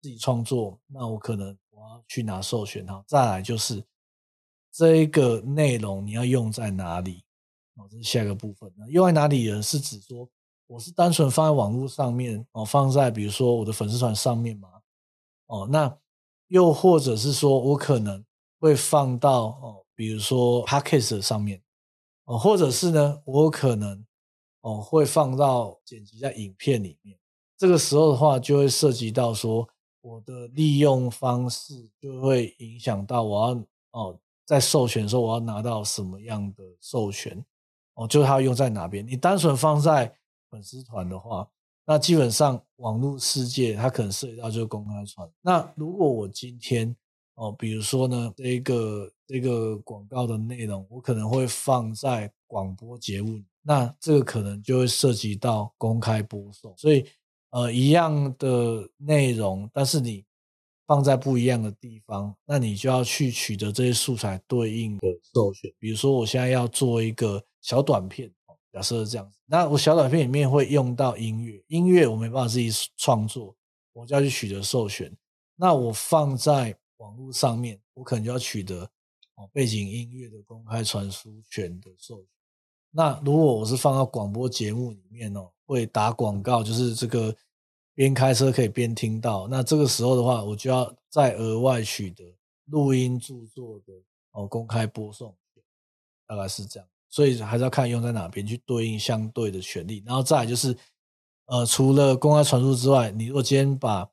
[0.00, 3.02] 自己创作，那我可能我要去拿授权哈。
[3.08, 3.84] 再来就是
[4.70, 7.24] 这一个内容你要用在哪里？
[7.74, 8.72] 哦，这是下一个部分。
[8.76, 9.60] 那用在哪里呢？
[9.60, 10.28] 是指说。
[10.66, 14.68] 我是单纯放在网络上面哦，放在比如说我的粉丝团上面嘛，
[15.46, 15.98] 哦，那
[16.46, 18.24] 又或者是说我可能
[18.60, 21.60] 会放到哦，比如说 podcast 上面
[22.26, 24.04] 哦，或者是呢，我可能
[24.60, 27.18] 哦会放到剪辑在影片里面。
[27.56, 29.66] 这个时候的话，就会涉及到说
[30.02, 37.44] 我的利用方式就会影响到我要哦在授权的时候我要拿到什么样的授权
[37.94, 39.06] 哦，就是它用在哪边。
[39.06, 40.14] 你单纯放在
[40.50, 41.48] 粉丝团的话，
[41.86, 45.30] 那基本上网络世界它可能涉及到就是公开传。
[45.40, 46.94] 那如果我今天
[47.40, 56.74] 哦，比如说呢，这个这个广告的内容，我可能会放在广播节目，那这个可能就会涉及到公开播送。
[56.76, 57.06] 所以
[57.48, 60.22] 呃，一样的内容，但是你
[60.86, 65.72] 放在不一样的地方，那你就要去取得这些素材对应的授权。
[65.78, 68.30] 比如说，我现在要做一个小短片。
[68.72, 73.56] 假设是这样子，那我小短片里面会用到音乐，音乐我没办法自己创作，
[73.94, 75.10] 我就要去取得授权。
[75.56, 78.88] 那我放在网络上面，我可能就要取得
[79.34, 82.26] 哦背景音乐的公开传输权的授权。
[82.90, 87.34] 那如果我是放到广播节目里面哦，会打广告，就是这个
[87.94, 89.48] 边开车可以边听到。
[89.48, 92.36] 那这个时候的话，我就要再额外取得
[92.66, 93.92] 录音著作的
[94.32, 95.62] 哦公开播送权，
[96.26, 96.88] 大概是这样。
[97.08, 100.76] 所以还是要看用在哪边去对应相对的权利，然后再就是，
[101.46, 104.08] 呃，除了公开传输之外，你如果今天把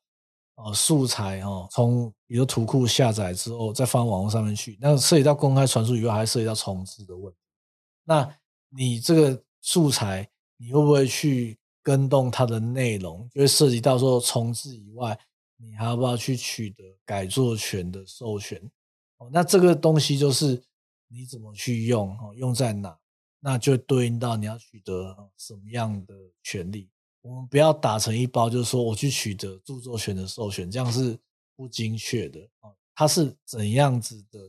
[0.57, 7.39] 哦素材哦从比如图库下载之后再放网络上面去，那涉及到公开传输以外，还涉及到重置的问题。
[8.03, 8.37] 那
[8.69, 13.27] 你这个素材你会不会去跟动它的内容？
[13.33, 15.17] 就会涉及到说重置以外，
[15.55, 18.61] 你还要不要去取得改作权的授权？
[19.17, 20.61] 哦，那这个东西就是。
[21.09, 22.09] 你怎么去用？
[22.17, 22.93] 哦，用在哪？
[23.39, 26.89] 那就对应到你要取得什么样的权利。
[27.27, 31.19] 我们不要打成一包，就是说我去取得著作权的授权，这样是
[31.55, 32.71] 不精确的啊。
[32.95, 34.39] 它是怎样子的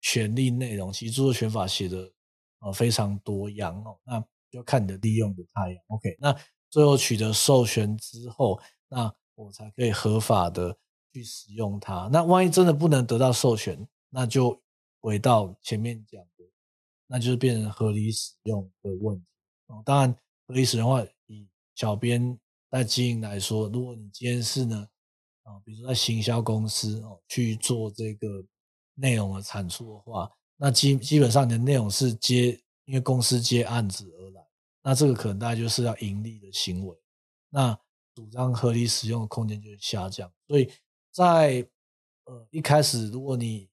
[0.00, 0.92] 权利内容？
[0.92, 2.10] 其实著作权法写的
[2.60, 3.98] 呃非常多样哦。
[4.04, 5.84] 那就看你的利用的太阳。
[5.88, 6.34] OK，那
[6.70, 8.58] 最后取得授权之后，
[8.88, 10.76] 那我才可以合法的
[11.12, 12.08] 去使用它。
[12.12, 14.60] 那万一真的不能得到授权，那就。
[15.04, 16.44] 回到前面讲的，
[17.06, 19.26] 那就是变成合理使用的问题
[19.66, 19.82] 哦。
[19.84, 20.16] 当然，
[20.46, 22.38] 合理使用的话，以小编
[22.70, 24.88] 在经营来说，如果你今天是呢，
[25.42, 28.44] 啊，比如说在行销公司哦去做这个
[28.94, 34.42] 内容的产出的话，那基基本上你的内容是接，因为公司接案子而来，
[34.82, 36.96] 那这个可能大概就是要盈利的行为，
[37.50, 37.78] 那
[38.14, 40.32] 主张合理使用的空间就会下降。
[40.46, 40.70] 所以
[41.10, 41.66] 在
[42.24, 43.68] 呃一开始，如果你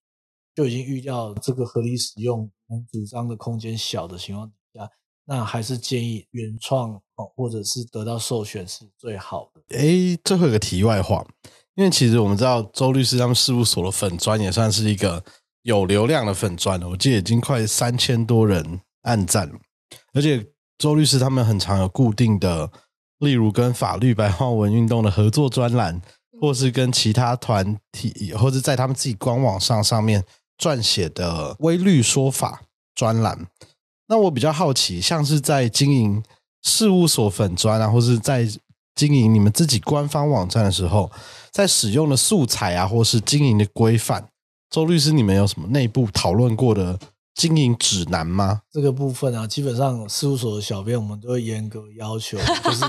[0.56, 4.89] 就已经预料这个合理使用能主张的空间小的情况底下，
[5.26, 9.78] 那还是建议原创哦，或者是得到授权是最好的。
[9.78, 11.26] 哎，最后一个题外话，
[11.76, 15.24] 因为其实我们知道周律师他们事务所的粉砖也算是一个
[15.62, 19.56] 有流量的粉砖了，我记得已经快三千多人按赞了，
[20.14, 20.46] 而且
[20.78, 22.72] 周律师他们很常有固定的
[23.20, 26.02] 例如跟法律白话文运动的合作专栏，
[26.42, 30.26] 或是跟其他团体，或者在他们自己官网上上面
[30.58, 32.64] 撰写的微律说法
[32.96, 33.48] 专栏。
[34.12, 36.22] 那我比较好奇，像是在经营
[36.62, 38.45] 事务所粉砖啊，或是在
[38.93, 41.09] 经营你们自己官方网站的时候，
[41.49, 44.28] 在使用的素材啊，或是经营的规范，
[44.70, 46.99] 周律师，你们有什么内部讨论过的？
[47.34, 48.64] 经营指南吗？
[48.70, 52.86] 这个部分啊，基本上事务所的小编我们都会严格要求，就是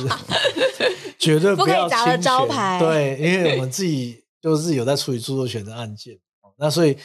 [1.17, 2.81] 绝对不可以砸了招牌。
[2.81, 6.19] 对，因为我们自己就是有在处理著作权的案件，
[6.59, 6.97] 那所以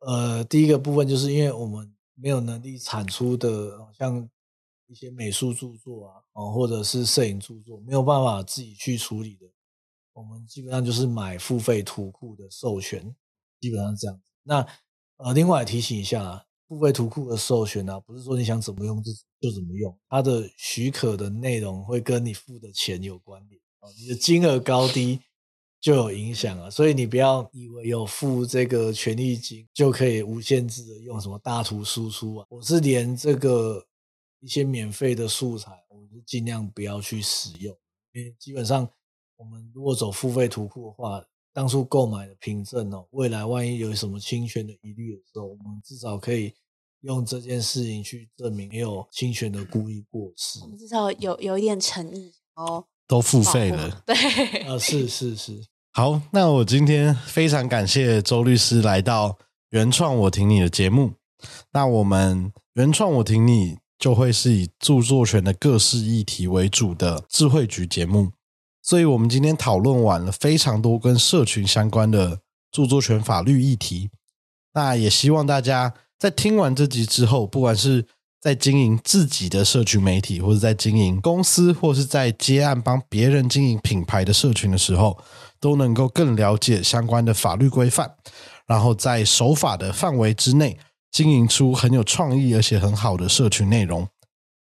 [0.00, 4.28] 呃，第一个部分就是因为我们没有能力产出的，像
[4.86, 9.46] 一些美术著作啊，哦，或者是摄影著作，没有办法自己去处理的，
[10.12, 13.14] 我们基本上就是买付费图库的授权，
[13.60, 14.20] 基本上这样。
[14.42, 14.66] 那
[15.16, 16.46] 呃，另外提醒一下。
[16.66, 25.20] 付费图库的授权啊，不是说你想怎么用就就怎么用，它的许可的内容会跟你付的钱有关联啊，你的金额高低
[25.84, 33.86] 就有影响啊，所以你不要以为有付这个权利金就可以无限制的用什么大图输出啊，我是连这个
[34.40, 37.76] 一些免费的素材，我是尽量不要去使用，
[38.14, 38.88] 因为基本上
[39.36, 41.22] 我们如果走付费图库的话。
[41.56, 46.52] 当初购买的凭证哦，未来万一有什么侵权的疑虑的时候，我们至少可以
[47.02, 50.58] 用这件事情去证明没有侵权的故意过失。
[50.76, 52.84] 至少有有一点诚意哦。
[53.06, 54.16] 都付费了，对
[54.64, 55.64] 啊，是是是。
[55.96, 59.38] 好，那我今天非常感谢周律师来到
[59.70, 61.12] 原创我挺你的节目。
[61.70, 68.32] 那我们原创我挺你就会是以著作权的各式议题为主的智慧局节目。
[68.82, 72.40] 所以，我们今天讨论完了非常多跟社群相关的
[72.72, 74.10] 著作权法律议题。
[74.72, 78.04] 那也希望大家在听完这集之后，不管是
[78.40, 85.16] 在经营自己的社群媒体，或者在经营公司，或是在接案帮别人经营品牌的社群的时候，
[85.64, 88.14] 都能够更了解相关的法律规范，
[88.66, 90.78] 然后在守法的范围之内，
[91.10, 94.06] 经营出很有创意而且很好的社群内容。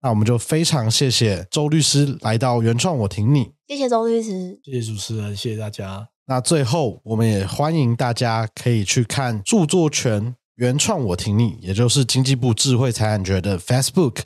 [0.02, 3.52] 那我们就非常谢谢周律师来到原创，我挺你。
[3.68, 6.08] 谢谢周律师，谢谢主持人，谢谢大家。
[6.28, 14.20] 那最后，我们也欢迎大家可以去看著作权原创，我挺你，也就是经济部智慧财产局的 Facebook，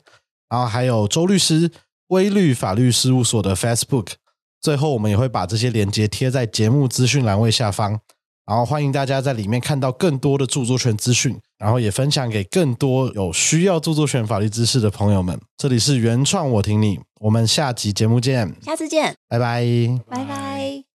[0.48, 1.72] 然后还有周律师
[2.06, 4.12] 威律法律事务所的 Facebook。
[4.60, 8.00] 最后，我们也会把这些链接贴在节目资讯栏位下方。
[8.46, 15.38] 然后欢迎大家在里面看到更多的著作权资讯，然后也分享给更多有需要著作权法律知识的朋友们。
[15.58, 19.66] 这里是原创，我听你，我们下集节目见，下次见，拜拜，
[20.08, 20.87] 拜拜。